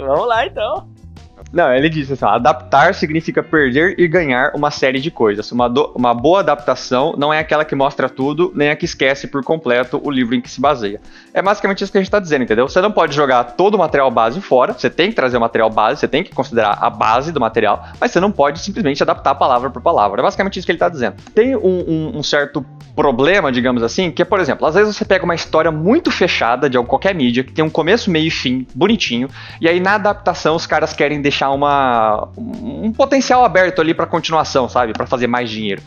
Vamos 0.00 0.26
lá, 0.26 0.46
então. 0.46 0.91
Não, 1.52 1.72
ele 1.72 1.88
disse 1.88 2.14
assim: 2.14 2.24
adaptar 2.24 2.94
significa 2.94 3.42
perder 3.42 3.94
e 3.98 4.08
ganhar 4.08 4.52
uma 4.54 4.70
série 4.70 4.98
de 5.00 5.10
coisas. 5.10 5.52
Uma, 5.52 5.68
do, 5.68 5.92
uma 5.94 6.14
boa 6.14 6.40
adaptação 6.40 7.14
não 7.18 7.32
é 7.32 7.38
aquela 7.38 7.64
que 7.64 7.74
mostra 7.74 8.08
tudo, 8.08 8.50
nem 8.54 8.70
a 8.70 8.76
que 8.76 8.86
esquece 8.86 9.26
por 9.26 9.44
completo 9.44 10.00
o 10.02 10.10
livro 10.10 10.34
em 10.34 10.40
que 10.40 10.50
se 10.50 10.60
baseia. 10.60 11.00
É 11.34 11.42
basicamente 11.42 11.84
isso 11.84 11.92
que 11.92 11.98
a 11.98 12.00
gente 12.00 12.08
está 12.08 12.18
dizendo, 12.18 12.44
entendeu? 12.44 12.68
Você 12.68 12.80
não 12.80 12.90
pode 12.90 13.14
jogar 13.14 13.44
todo 13.44 13.74
o 13.74 13.78
material 13.78 14.10
base 14.10 14.40
fora, 14.40 14.72
você 14.72 14.88
tem 14.88 15.10
que 15.10 15.16
trazer 15.16 15.36
o 15.36 15.40
material 15.40 15.68
base, 15.68 16.00
você 16.00 16.08
tem 16.08 16.24
que 16.24 16.34
considerar 16.34 16.78
a 16.80 16.88
base 16.88 17.32
do 17.32 17.40
material, 17.40 17.86
mas 18.00 18.10
você 18.10 18.20
não 18.20 18.32
pode 18.32 18.60
simplesmente 18.60 19.02
adaptar 19.02 19.34
palavra 19.34 19.68
por 19.68 19.82
palavra. 19.82 20.20
É 20.20 20.22
basicamente 20.22 20.58
isso 20.58 20.66
que 20.66 20.72
ele 20.72 20.76
está 20.76 20.88
dizendo. 20.88 21.16
Tem 21.34 21.54
um, 21.54 21.84
um, 21.86 22.18
um 22.18 22.22
certo 22.22 22.64
problema, 22.94 23.50
digamos 23.50 23.82
assim, 23.82 24.10
que 24.10 24.22
é, 24.22 24.24
por 24.24 24.40
exemplo, 24.40 24.66
às 24.66 24.74
vezes 24.74 24.96
você 24.96 25.04
pega 25.04 25.24
uma 25.24 25.34
história 25.34 25.70
muito 25.70 26.10
fechada 26.10 26.68
de 26.68 26.78
qualquer 26.84 27.14
mídia, 27.14 27.42
que 27.42 27.52
tem 27.52 27.64
um 27.64 27.70
começo, 27.70 28.10
meio 28.10 28.26
e 28.26 28.30
fim, 28.30 28.66
bonitinho, 28.74 29.28
e 29.60 29.68
aí 29.68 29.80
na 29.80 29.94
adaptação 29.94 30.54
os 30.54 30.66
caras 30.66 30.92
querem 30.92 31.20
deixar 31.20 31.41
uma, 31.50 32.28
um 32.36 32.92
potencial 32.92 33.44
aberto 33.44 33.80
ali 33.80 33.94
para 33.94 34.06
continuação, 34.06 34.68
sabe? 34.68 34.92
para 34.92 35.06
fazer 35.06 35.26
mais 35.26 35.50
dinheiro. 35.50 35.82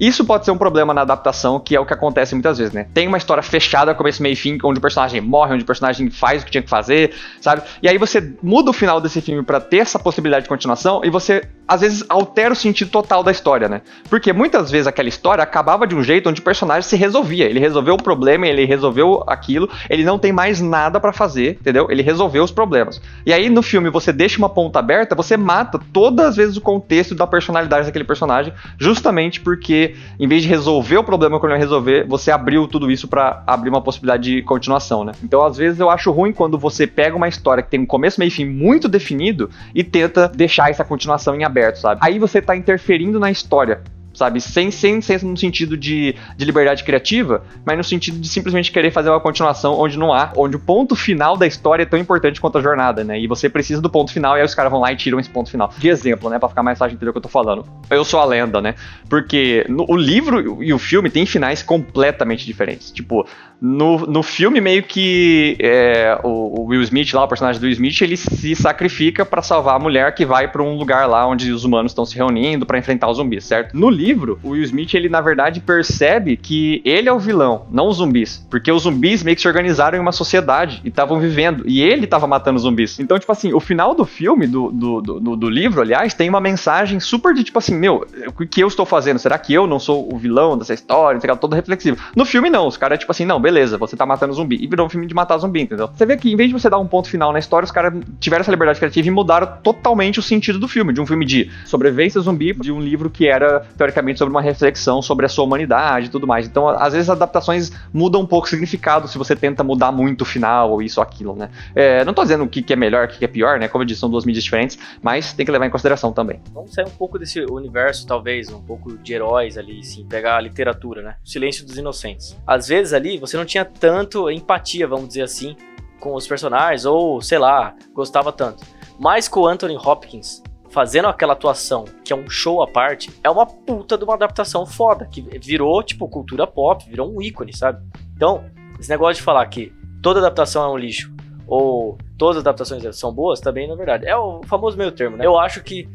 Isso 0.00 0.24
pode 0.24 0.46
ser 0.46 0.50
um 0.50 0.56
problema 0.56 0.94
na 0.94 1.02
adaptação, 1.02 1.60
que 1.60 1.76
é 1.76 1.80
o 1.80 1.84
que 1.84 1.92
acontece 1.92 2.34
muitas 2.34 2.56
vezes, 2.56 2.72
né? 2.72 2.86
Tem 2.94 3.06
uma 3.06 3.18
história 3.18 3.42
fechada, 3.42 3.94
começo, 3.94 4.22
meio 4.22 4.32
e 4.32 4.36
fim, 4.36 4.56
onde 4.64 4.78
o 4.78 4.80
personagem 4.80 5.20
morre, 5.20 5.52
onde 5.52 5.62
o 5.62 5.66
personagem 5.66 6.10
faz 6.10 6.40
o 6.40 6.46
que 6.46 6.50
tinha 6.50 6.62
que 6.62 6.70
fazer, 6.70 7.12
sabe? 7.38 7.62
E 7.82 7.88
aí 7.88 7.98
você 7.98 8.34
muda 8.42 8.70
o 8.70 8.72
final 8.72 8.98
desse 8.98 9.20
filme 9.20 9.42
para 9.42 9.60
ter 9.60 9.78
essa 9.78 9.98
possibilidade 9.98 10.44
de 10.44 10.48
continuação 10.48 11.02
e 11.04 11.10
você 11.10 11.46
às 11.70 11.82
vezes 11.82 12.04
altera 12.08 12.52
o 12.52 12.56
sentido 12.56 12.90
total 12.90 13.22
da 13.22 13.30
história, 13.30 13.68
né? 13.68 13.82
Porque 14.08 14.32
muitas 14.32 14.72
vezes 14.72 14.88
aquela 14.88 15.08
história 15.08 15.44
acabava 15.44 15.86
de 15.86 15.94
um 15.94 16.02
jeito 16.02 16.28
onde 16.28 16.40
o 16.40 16.44
personagem 16.44 16.82
se 16.82 16.96
resolvia. 16.96 17.44
Ele 17.44 17.60
resolveu 17.60 17.94
o 17.94 18.02
problema, 18.02 18.48
ele 18.48 18.64
resolveu 18.64 19.22
aquilo, 19.24 19.70
ele 19.88 20.02
não 20.02 20.18
tem 20.18 20.32
mais 20.32 20.60
nada 20.60 20.98
para 20.98 21.12
fazer, 21.12 21.58
entendeu? 21.60 21.86
Ele 21.88 22.02
resolveu 22.02 22.42
os 22.42 22.50
problemas. 22.50 23.00
E 23.24 23.32
aí 23.32 23.48
no 23.48 23.62
filme 23.62 23.88
você 23.88 24.12
deixa 24.12 24.38
uma 24.38 24.48
ponta 24.48 24.80
aberta, 24.80 25.14
você 25.14 25.36
mata 25.36 25.80
todas 25.92 26.26
as 26.26 26.36
vezes 26.36 26.56
o 26.56 26.60
contexto 26.60 27.14
da 27.14 27.26
personalidade 27.26 27.86
daquele 27.86 28.04
personagem, 28.04 28.52
justamente 28.76 29.40
porque 29.40 29.94
em 30.18 30.26
vez 30.26 30.42
de 30.42 30.48
resolver 30.48 30.96
o 30.96 31.04
problema 31.04 31.38
que 31.38 31.46
ele 31.46 31.60
resolver, 31.60 32.04
você 32.08 32.32
abriu 32.32 32.66
tudo 32.66 32.90
isso 32.90 33.06
para 33.06 33.44
abrir 33.46 33.70
uma 33.70 33.80
possibilidade 33.80 34.22
de 34.24 34.42
continuação, 34.42 35.04
né? 35.04 35.12
Então, 35.22 35.44
às 35.44 35.56
vezes, 35.56 35.78
eu 35.78 35.88
acho 35.88 36.10
ruim 36.10 36.32
quando 36.32 36.58
você 36.58 36.86
pega 36.86 37.16
uma 37.16 37.28
história 37.28 37.62
que 37.62 37.70
tem 37.70 37.80
um 37.80 37.86
começo, 37.86 38.18
meio 38.18 38.28
e 38.28 38.32
fim 38.32 38.44
muito 38.44 38.88
definido 38.88 39.50
e 39.74 39.84
tenta 39.84 40.28
deixar 40.28 40.70
essa 40.70 40.84
continuação 40.84 41.34
em 41.34 41.44
aberto, 41.44 41.59
sabe? 41.74 42.00
Aí 42.02 42.18
você 42.18 42.40
tá 42.40 42.56
interferindo 42.56 43.18
na 43.20 43.30
história 43.30 43.80
sabe? 44.12 44.40
Sem, 44.40 44.70
sem, 44.70 45.00
sem 45.00 45.18
no 45.18 45.36
sentido 45.36 45.76
de, 45.76 46.14
de 46.36 46.44
liberdade 46.44 46.84
criativa, 46.84 47.42
mas 47.64 47.76
no 47.76 47.84
sentido 47.84 48.18
de 48.18 48.28
simplesmente 48.28 48.72
querer 48.72 48.90
fazer 48.90 49.10
uma 49.10 49.20
continuação 49.20 49.78
onde 49.78 49.98
não 49.98 50.12
há, 50.12 50.32
onde 50.36 50.56
o 50.56 50.58
ponto 50.58 50.94
final 50.94 51.36
da 51.36 51.46
história 51.46 51.82
é 51.82 51.86
tão 51.86 51.98
importante 51.98 52.40
quanto 52.40 52.58
a 52.58 52.60
jornada, 52.60 53.04
né? 53.04 53.18
E 53.20 53.26
você 53.26 53.48
precisa 53.48 53.80
do 53.80 53.90
ponto 53.90 54.12
final, 54.12 54.36
e 54.36 54.40
aí 54.40 54.44
os 54.44 54.54
caras 54.54 54.70
vão 54.70 54.80
lá 54.80 54.92
e 54.92 54.96
tiram 54.96 55.18
esse 55.18 55.30
ponto 55.30 55.50
final. 55.50 55.72
De 55.78 55.88
exemplo, 55.88 56.28
né? 56.30 56.38
Pra 56.38 56.48
ficar 56.48 56.62
mais 56.62 56.78
fácil 56.78 56.90
de 56.90 56.96
entender 56.96 57.10
o 57.10 57.12
que 57.12 57.18
eu 57.18 57.22
tô 57.22 57.28
falando. 57.28 57.64
Eu 57.90 58.04
sou 58.04 58.20
a 58.20 58.24
lenda, 58.24 58.60
né? 58.60 58.74
Porque 59.08 59.64
no, 59.68 59.86
o 59.88 59.96
livro 59.96 60.62
e 60.62 60.72
o 60.72 60.78
filme 60.78 61.10
tem 61.10 61.26
finais 61.26 61.62
completamente 61.62 62.44
diferentes. 62.44 62.90
Tipo, 62.90 63.26
no, 63.60 64.06
no 64.06 64.22
filme, 64.22 64.58
meio 64.60 64.82
que 64.82 65.56
é, 65.60 66.18
o, 66.24 66.62
o, 66.62 66.64
Will 66.66 66.82
Smith, 66.82 67.12
lá, 67.12 67.24
o 67.24 67.28
personagem 67.28 67.60
do 67.60 67.64
Will 67.64 67.72
Smith, 67.72 68.00
ele 68.00 68.16
se 68.16 68.56
sacrifica 68.56 69.26
para 69.26 69.42
salvar 69.42 69.76
a 69.76 69.78
mulher 69.78 70.14
que 70.14 70.24
vai 70.24 70.48
para 70.48 70.62
um 70.62 70.76
lugar 70.76 71.06
lá 71.06 71.26
onde 71.26 71.52
os 71.52 71.62
humanos 71.62 71.92
estão 71.92 72.06
se 72.06 72.16
reunindo 72.16 72.64
para 72.64 72.78
enfrentar 72.78 73.10
os 73.10 73.18
zumbis, 73.18 73.44
certo? 73.44 73.76
No 73.76 73.90
livro, 73.90 74.00
o 74.42 74.50
Will 74.50 74.62
Smith, 74.64 74.94
ele 74.94 75.08
na 75.08 75.20
verdade 75.20 75.60
percebe 75.60 76.36
que 76.36 76.82
ele 76.84 77.08
é 77.08 77.12
o 77.12 77.18
vilão, 77.18 77.66
não 77.70 77.88
os 77.88 77.96
zumbis. 77.96 78.46
Porque 78.50 78.70
os 78.70 78.82
zumbis 78.82 79.22
meio 79.22 79.36
que 79.36 79.42
se 79.42 79.48
organizaram 79.48 79.96
em 79.96 80.00
uma 80.00 80.12
sociedade 80.12 80.80
e 80.84 80.88
estavam 80.88 81.18
vivendo. 81.18 81.64
E 81.66 81.82
ele 81.82 82.04
estava 82.04 82.26
matando 82.26 82.56
os 82.56 82.62
zumbis. 82.62 82.98
Então, 82.98 83.18
tipo 83.18 83.30
assim, 83.32 83.52
o 83.52 83.60
final 83.60 83.94
do 83.94 84.04
filme, 84.04 84.46
do, 84.46 84.70
do, 84.70 85.00
do, 85.00 85.36
do, 85.36 85.50
livro, 85.50 85.80
aliás, 85.80 86.14
tem 86.14 86.28
uma 86.28 86.40
mensagem 86.40 87.00
super 87.00 87.34
de 87.34 87.44
tipo 87.44 87.58
assim: 87.58 87.76
meu, 87.76 88.06
o 88.26 88.46
que 88.46 88.62
eu 88.62 88.68
estou 88.68 88.86
fazendo? 88.86 89.18
Será 89.18 89.38
que 89.38 89.52
eu 89.52 89.66
não 89.66 89.78
sou 89.78 90.12
o 90.12 90.18
vilão 90.18 90.56
dessa 90.56 90.74
história? 90.74 91.20
Todo 91.36 91.54
reflexivo. 91.54 91.96
No 92.14 92.24
filme, 92.24 92.50
não. 92.50 92.66
Os 92.66 92.76
caras, 92.76 92.98
tipo 92.98 93.12
assim, 93.12 93.24
não, 93.24 93.40
beleza, 93.40 93.78
você 93.78 93.96
tá 93.96 94.04
matando 94.04 94.32
zumbi. 94.32 94.56
E 94.62 94.66
virou 94.66 94.86
um 94.86 94.90
filme 94.90 95.06
de 95.06 95.14
matar 95.14 95.38
zumbi, 95.38 95.62
entendeu? 95.62 95.88
Você 95.94 96.04
vê 96.04 96.16
que 96.16 96.32
em 96.32 96.36
vez 96.36 96.48
de 96.48 96.58
você 96.58 96.68
dar 96.68 96.78
um 96.78 96.86
ponto 96.86 97.08
final 97.08 97.32
na 97.32 97.38
história, 97.38 97.64
os 97.64 97.70
caras 97.70 97.92
tiveram 98.18 98.42
essa 98.42 98.50
liberdade 98.50 98.78
criativa 98.78 99.08
e 99.08 99.10
mudaram 99.10 99.48
totalmente 99.62 100.18
o 100.18 100.22
sentido 100.22 100.58
do 100.58 100.68
filme. 100.68 100.92
De 100.92 101.00
um 101.00 101.06
filme 101.06 101.24
de 101.24 101.50
sobrevivência 101.64 102.20
zumbi, 102.20 102.52
de 102.52 102.72
um 102.72 102.80
livro 102.80 103.10
que 103.10 103.26
era, 103.26 103.60
teoricamente, 103.76 103.89
sobre 104.16 104.30
uma 104.30 104.42
reflexão 104.42 105.00
sobre 105.02 105.26
a 105.26 105.28
sua 105.28 105.44
humanidade 105.44 106.06
e 106.06 106.08
tudo 106.08 106.26
mais. 106.26 106.46
Então, 106.46 106.68
às 106.68 106.92
vezes, 106.92 107.08
adaptações 107.08 107.72
mudam 107.92 108.20
um 108.20 108.26
pouco 108.26 108.46
o 108.46 108.50
significado 108.50 109.08
se 109.08 109.18
você 109.18 109.34
tenta 109.36 109.62
mudar 109.62 109.92
muito 109.92 110.22
o 110.22 110.24
final 110.24 110.70
ou 110.72 110.82
isso 110.82 111.00
ou 111.00 111.04
aquilo, 111.04 111.34
né? 111.34 111.50
É, 111.74 112.04
não 112.04 112.14
tô 112.14 112.22
dizendo 112.22 112.44
o 112.44 112.48
que, 112.48 112.62
que 112.62 112.72
é 112.72 112.76
melhor, 112.76 113.06
o 113.06 113.08
que, 113.08 113.18
que 113.18 113.24
é 113.24 113.28
pior, 113.28 113.58
né? 113.58 113.68
Como 113.68 113.82
eu 113.82 113.86
disse, 113.86 114.00
são 114.00 114.10
duas 114.10 114.24
mídias 114.24 114.44
diferentes, 114.44 114.78
mas 115.02 115.32
tem 115.32 115.44
que 115.44 115.52
levar 115.52 115.66
em 115.66 115.70
consideração 115.70 116.12
também. 116.12 116.40
Vamos 116.52 116.72
sair 116.72 116.86
um 116.86 116.90
pouco 116.90 117.18
desse 117.18 117.44
universo, 117.44 118.06
talvez, 118.06 118.50
um 118.50 118.62
pouco 118.62 118.96
de 118.98 119.12
heróis 119.12 119.56
ali, 119.56 119.82
sim, 119.84 120.06
pegar 120.06 120.36
a 120.36 120.40
literatura, 120.40 121.02
né? 121.02 121.16
O 121.24 121.28
Silêncio 121.28 121.64
dos 121.64 121.76
Inocentes. 121.76 122.36
Às 122.46 122.68
vezes 122.68 122.92
ali 122.92 123.18
você 123.18 123.36
não 123.36 123.44
tinha 123.44 123.64
tanto 123.64 124.30
empatia, 124.30 124.86
vamos 124.86 125.08
dizer 125.08 125.22
assim, 125.22 125.56
com 125.98 126.14
os 126.14 126.26
personagens, 126.26 126.84
ou 126.84 127.20
sei 127.20 127.38
lá, 127.38 127.74
gostava 127.92 128.32
tanto. 128.32 128.64
Mas 128.98 129.28
com 129.28 129.40
o 129.40 129.46
Anthony 129.46 129.76
Hopkins 129.76 130.42
fazendo 130.70 131.08
aquela 131.08 131.32
atuação, 131.32 131.84
que 132.04 132.12
é 132.12 132.16
um 132.16 132.28
show 132.30 132.62
à 132.62 132.66
parte, 132.66 133.10
é 133.22 133.30
uma 133.30 133.44
puta 133.44 133.98
de 133.98 134.04
uma 134.04 134.14
adaptação 134.14 134.64
foda, 134.64 135.04
que 135.04 135.20
virou, 135.20 135.82
tipo, 135.82 136.08
cultura 136.08 136.46
pop, 136.46 136.88
virou 136.88 137.12
um 137.14 137.20
ícone, 137.20 137.54
sabe? 137.54 137.84
Então, 138.14 138.44
esse 138.78 138.88
negócio 138.88 139.16
de 139.16 139.22
falar 139.22 139.44
que 139.46 139.72
toda 140.02 140.20
adaptação 140.20 140.64
é 140.64 140.68
um 140.68 140.76
lixo, 140.76 141.12
ou 141.46 141.98
todas 142.16 142.36
as 142.36 142.42
adaptações 142.42 142.96
são 142.96 143.12
boas, 143.12 143.40
também 143.40 143.66
não 143.66 143.74
é 143.74 143.76
verdade. 143.76 144.06
É 144.06 144.16
o 144.16 144.40
famoso 144.44 144.76
meio 144.76 144.92
termo, 144.92 145.16
né? 145.16 145.26
Eu 145.26 145.36
acho 145.36 145.62
que 145.62 145.88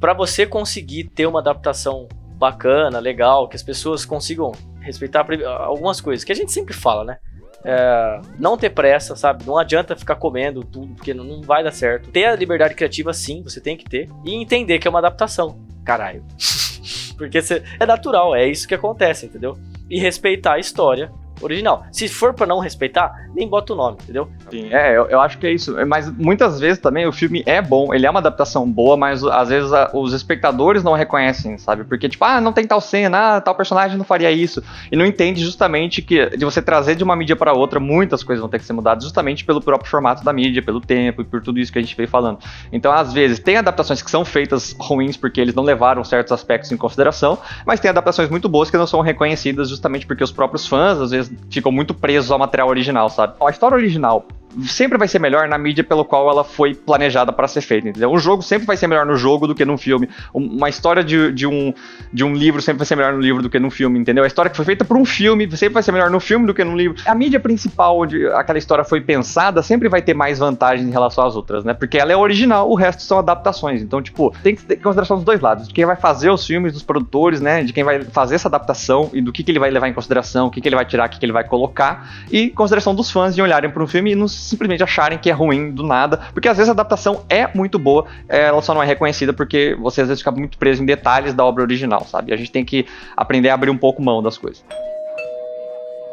para 0.00 0.14
você 0.14 0.46
conseguir 0.46 1.04
ter 1.04 1.26
uma 1.26 1.40
adaptação 1.40 2.08
bacana, 2.36 2.98
legal, 2.98 3.46
que 3.46 3.54
as 3.54 3.62
pessoas 3.62 4.04
consigam 4.04 4.50
respeitar 4.80 5.24
algumas 5.60 6.00
coisas, 6.00 6.24
que 6.24 6.32
a 6.32 6.34
gente 6.34 6.50
sempre 6.50 6.74
fala, 6.74 7.04
né? 7.04 7.18
É, 7.64 8.20
não 8.38 8.56
ter 8.56 8.70
pressa, 8.70 9.14
sabe? 9.14 9.44
Não 9.46 9.56
adianta 9.56 9.96
ficar 9.96 10.16
comendo 10.16 10.64
tudo, 10.64 10.94
porque 10.94 11.14
não, 11.14 11.24
não 11.24 11.42
vai 11.42 11.62
dar 11.62 11.72
certo. 11.72 12.10
Ter 12.10 12.24
a 12.24 12.36
liberdade 12.36 12.74
criativa, 12.74 13.12
sim, 13.12 13.42
você 13.42 13.60
tem 13.60 13.76
que 13.76 13.84
ter. 13.84 14.08
E 14.24 14.34
entender 14.34 14.78
que 14.78 14.88
é 14.88 14.90
uma 14.90 14.98
adaptação. 14.98 15.58
Caralho. 15.84 16.24
porque 17.16 17.40
cê, 17.40 17.62
é 17.78 17.86
natural, 17.86 18.34
é 18.34 18.46
isso 18.46 18.66
que 18.66 18.74
acontece, 18.74 19.26
entendeu? 19.26 19.56
E 19.88 19.98
respeitar 20.00 20.54
a 20.54 20.58
história 20.58 21.12
original. 21.42 21.84
Se 21.90 22.08
for 22.08 22.32
para 22.32 22.46
não 22.46 22.58
respeitar, 22.58 23.12
nem 23.34 23.48
bota 23.48 23.72
o 23.72 23.76
nome, 23.76 23.98
entendeu? 24.02 24.28
Sim, 24.50 24.72
é, 24.72 24.96
eu, 24.96 25.06
eu, 25.06 25.20
acho 25.20 25.38
que 25.38 25.46
é 25.46 25.52
isso. 25.52 25.74
Mas 25.86 26.10
muitas 26.10 26.60
vezes 26.60 26.78
também 26.78 27.06
o 27.06 27.12
filme 27.12 27.42
é 27.46 27.60
bom, 27.60 27.92
ele 27.92 28.06
é 28.06 28.10
uma 28.10 28.20
adaptação 28.20 28.70
boa, 28.70 28.96
mas 28.96 29.24
às 29.24 29.48
vezes 29.48 29.72
a, 29.72 29.90
os 29.94 30.12
espectadores 30.12 30.82
não 30.82 30.92
reconhecem, 30.92 31.58
sabe? 31.58 31.84
Porque, 31.84 32.08
tipo, 32.08 32.24
ah, 32.24 32.40
não 32.40 32.52
tem 32.52 32.66
tal 32.66 32.80
cena, 32.80 33.36
ah, 33.36 33.40
tal 33.40 33.54
personagem 33.54 33.96
não 33.96 34.04
faria 34.04 34.30
isso. 34.30 34.62
E 34.90 34.96
não 34.96 35.04
entende 35.04 35.40
justamente 35.42 36.02
que 36.02 36.36
de 36.36 36.44
você 36.44 36.62
trazer 36.62 36.94
de 36.94 37.04
uma 37.04 37.16
mídia 37.16 37.36
para 37.36 37.52
outra, 37.52 37.80
muitas 37.80 38.22
coisas 38.22 38.40
vão 38.40 38.48
ter 38.48 38.58
que 38.58 38.64
ser 38.64 38.72
mudadas 38.72 39.04
justamente 39.04 39.44
pelo 39.44 39.60
próprio 39.60 39.90
formato 39.90 40.24
da 40.24 40.32
mídia, 40.32 40.62
pelo 40.62 40.80
tempo 40.80 41.22
e 41.22 41.24
por 41.24 41.42
tudo 41.42 41.58
isso 41.58 41.72
que 41.72 41.78
a 41.78 41.82
gente 41.82 41.96
veio 41.96 42.08
falando. 42.08 42.38
Então, 42.72 42.92
às 42.92 43.12
vezes, 43.12 43.38
tem 43.38 43.56
adaptações 43.56 44.02
que 44.02 44.10
são 44.10 44.24
feitas 44.24 44.74
ruins 44.78 45.16
porque 45.16 45.40
eles 45.40 45.54
não 45.54 45.62
levaram 45.62 46.04
certos 46.04 46.32
aspectos 46.32 46.70
em 46.72 46.76
consideração, 46.76 47.38
mas 47.66 47.80
tem 47.80 47.90
adaptações 47.90 48.28
muito 48.28 48.48
boas 48.48 48.70
que 48.70 48.76
não 48.76 48.86
são 48.86 49.00
reconhecidas 49.00 49.68
justamente 49.68 50.06
porque 50.06 50.22
os 50.22 50.32
próprios 50.32 50.66
fãs, 50.66 51.00
às 51.00 51.10
vezes, 51.10 51.31
ficam 51.50 51.72
muito 51.72 51.94
presos 51.94 52.30
ao 52.30 52.38
material 52.38 52.68
original, 52.68 53.08
sabe? 53.08 53.34
A 53.44 53.50
história 53.50 53.76
original 53.76 54.26
sempre 54.66 54.98
vai 54.98 55.08
ser 55.08 55.18
melhor 55.18 55.48
na 55.48 55.58
mídia 55.58 55.84
pelo 55.84 56.04
qual 56.04 56.28
ela 56.30 56.44
foi 56.44 56.74
planejada 56.74 57.32
para 57.32 57.48
ser 57.48 57.60
feita, 57.60 57.88
entendeu? 57.88 58.10
Um 58.10 58.18
jogo 58.18 58.42
sempre 58.42 58.66
vai 58.66 58.76
ser 58.76 58.86
melhor 58.86 59.06
no 59.06 59.16
jogo 59.16 59.46
do 59.46 59.54
que 59.54 59.64
num 59.64 59.78
filme. 59.78 60.08
Uma 60.32 60.68
história 60.68 61.02
de, 61.02 61.32
de, 61.32 61.46
um, 61.46 61.72
de 62.12 62.24
um 62.24 62.34
livro 62.34 62.60
sempre 62.60 62.78
vai 62.78 62.86
ser 62.86 62.96
melhor 62.96 63.12
no 63.12 63.20
livro 63.20 63.42
do 63.42 63.50
que 63.50 63.58
num 63.58 63.70
filme, 63.70 63.98
entendeu? 63.98 64.24
A 64.24 64.26
história 64.26 64.50
que 64.50 64.56
foi 64.56 64.64
feita 64.64 64.84
por 64.84 64.96
um 64.96 65.04
filme 65.04 65.50
sempre 65.56 65.74
vai 65.74 65.82
ser 65.82 65.92
melhor 65.92 66.10
no 66.10 66.20
filme 66.20 66.46
do 66.46 66.54
que 66.54 66.64
no 66.64 66.76
livro. 66.76 66.96
A 67.06 67.14
mídia 67.14 67.40
principal 67.40 67.98
onde 67.98 68.26
aquela 68.28 68.58
história 68.58 68.84
foi 68.84 69.00
pensada 69.00 69.62
sempre 69.62 69.88
vai 69.88 70.02
ter 70.02 70.14
mais 70.14 70.38
vantagens 70.38 70.86
em 70.86 70.90
relação 70.90 71.24
às 71.24 71.36
outras, 71.36 71.64
né? 71.64 71.74
Porque 71.74 71.98
ela 71.98 72.12
é 72.12 72.16
original, 72.16 72.70
o 72.70 72.74
resto 72.74 73.02
são 73.02 73.18
adaptações. 73.18 73.82
Então, 73.82 74.02
tipo, 74.02 74.34
tem 74.42 74.54
que 74.54 74.64
ter 74.64 74.76
consideração 74.76 75.16
dos 75.16 75.24
dois 75.24 75.40
lados. 75.40 75.68
De 75.68 75.74
quem 75.74 75.84
vai 75.84 75.96
fazer 75.96 76.30
os 76.30 76.46
filmes, 76.46 76.72
dos 76.72 76.82
produtores, 76.82 77.40
né? 77.40 77.62
De 77.62 77.72
quem 77.72 77.84
vai 77.84 78.02
fazer 78.04 78.34
essa 78.34 78.48
adaptação 78.48 79.10
e 79.12 79.20
do 79.20 79.32
que, 79.32 79.42
que 79.42 79.50
ele 79.50 79.58
vai 79.58 79.70
levar 79.70 79.88
em 79.88 79.92
consideração, 79.92 80.46
o 80.46 80.50
que, 80.50 80.60
que 80.60 80.68
ele 80.68 80.76
vai 80.76 80.84
tirar, 80.84 81.08
o 81.08 81.10
que, 81.10 81.18
que 81.18 81.24
ele 81.24 81.32
vai 81.32 81.44
colocar. 81.44 82.24
E 82.30 82.50
consideração 82.50 82.94
dos 82.94 83.10
fãs 83.10 83.34
de 83.34 83.42
olharem 83.42 83.70
para 83.70 83.82
um 83.82 83.86
filme 83.86 84.12
e 84.12 84.14
não 84.14 84.28
simplesmente 84.42 84.82
acharem 84.82 85.18
que 85.18 85.30
é 85.30 85.32
ruim 85.32 85.70
do 85.70 85.82
nada, 85.82 86.18
porque 86.32 86.48
às 86.48 86.56
vezes 86.56 86.68
a 86.68 86.72
adaptação 86.72 87.24
é 87.28 87.48
muito 87.54 87.78
boa, 87.78 88.06
é, 88.28 88.42
ela 88.42 88.60
só 88.62 88.74
não 88.74 88.82
é 88.82 88.86
reconhecida 88.86 89.32
porque 89.32 89.76
você 89.80 90.02
às 90.02 90.08
vezes 90.08 90.20
fica 90.20 90.30
muito 90.30 90.58
preso 90.58 90.82
em 90.82 90.86
detalhes 90.86 91.34
da 91.34 91.44
obra 91.44 91.62
original, 91.62 92.04
sabe? 92.04 92.32
A 92.32 92.36
gente 92.36 92.50
tem 92.50 92.64
que 92.64 92.86
aprender 93.16 93.48
a 93.50 93.54
abrir 93.54 93.70
um 93.70 93.78
pouco 93.78 94.02
mão 94.02 94.22
das 94.22 94.36
coisas. 94.36 94.64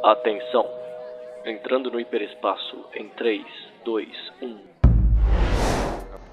Atenção! 0.04 0.66
Entrando 1.46 1.92
no 1.92 2.00
hiperespaço 2.00 2.86
em 2.96 3.08
3, 3.10 3.44
2, 3.86 4.08
1. 4.42 4.69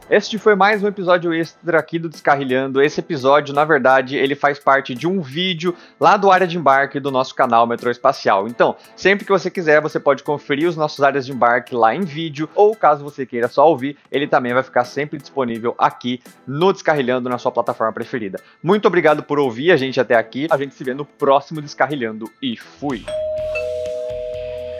Este 0.08 0.38
foi 0.38 0.54
mais 0.54 0.84
um 0.84 0.86
episódio 0.86 1.34
extra 1.34 1.80
aqui 1.80 1.98
do 1.98 2.08
Descarrilhando. 2.08 2.80
Esse 2.80 3.00
episódio, 3.00 3.52
na 3.52 3.64
verdade, 3.64 4.16
ele 4.16 4.36
faz 4.36 4.56
parte 4.56 4.94
de 4.94 5.04
um 5.04 5.20
vídeo 5.20 5.74
lá 5.98 6.16
do 6.16 6.30
área 6.30 6.46
de 6.46 6.56
embarque 6.56 7.00
do 7.00 7.10
nosso 7.10 7.34
canal 7.34 7.66
Metrô 7.66 7.90
Espacial. 7.90 8.46
Então, 8.46 8.76
sempre 8.94 9.24
que 9.24 9.32
você 9.32 9.50
quiser, 9.50 9.80
você 9.80 9.98
pode 9.98 10.22
conferir 10.22 10.68
os 10.68 10.76
nossos 10.76 11.02
áreas 11.02 11.26
de 11.26 11.32
embarque 11.32 11.74
lá 11.74 11.92
em 11.92 12.02
vídeo, 12.02 12.48
ou 12.54 12.76
caso 12.76 13.02
você 13.02 13.26
queira 13.26 13.48
só 13.48 13.68
ouvir, 13.68 13.98
ele 14.08 14.28
também 14.28 14.54
vai 14.54 14.62
ficar 14.62 14.84
sempre 14.84 15.18
disponível 15.18 15.74
aqui 15.76 16.22
no 16.46 16.72
Descarrilhando 16.72 17.28
na 17.28 17.36
sua 17.36 17.50
plataforma 17.50 17.92
preferida. 17.92 18.40
Muito 18.62 18.86
obrigado 18.86 19.24
por 19.24 19.40
ouvir 19.40 19.72
a 19.72 19.76
gente 19.76 19.98
até 20.00 20.14
aqui. 20.14 20.46
A 20.52 20.56
gente 20.56 20.76
se 20.76 20.84
vê 20.84 20.94
no 20.94 21.04
próximo 21.04 21.60
Descarrilhando 21.60 22.30
e 22.40 22.56
fui. 22.56 23.04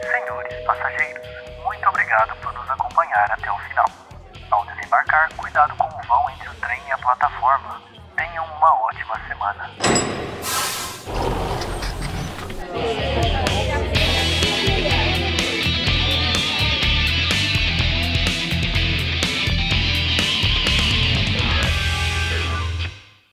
Senhores 0.09 0.65
passageiros, 0.65 1.27
muito 1.65 1.89
obrigado 1.89 2.33
por 2.41 2.53
nos 2.53 2.69
acompanhar 2.69 3.29
até 3.29 3.46
embarcar, 4.97 5.29
cuidado 5.37 5.75
com 5.75 5.85
o 5.85 6.01
vão 6.07 6.29
entre 6.31 6.49
o 6.49 6.53
trem 6.55 6.81
e 6.87 6.91
a 6.91 6.97
plataforma. 6.97 7.81
Tenham 8.15 8.45
uma 8.45 8.73
ótima 8.81 9.19
semana. 9.27 9.69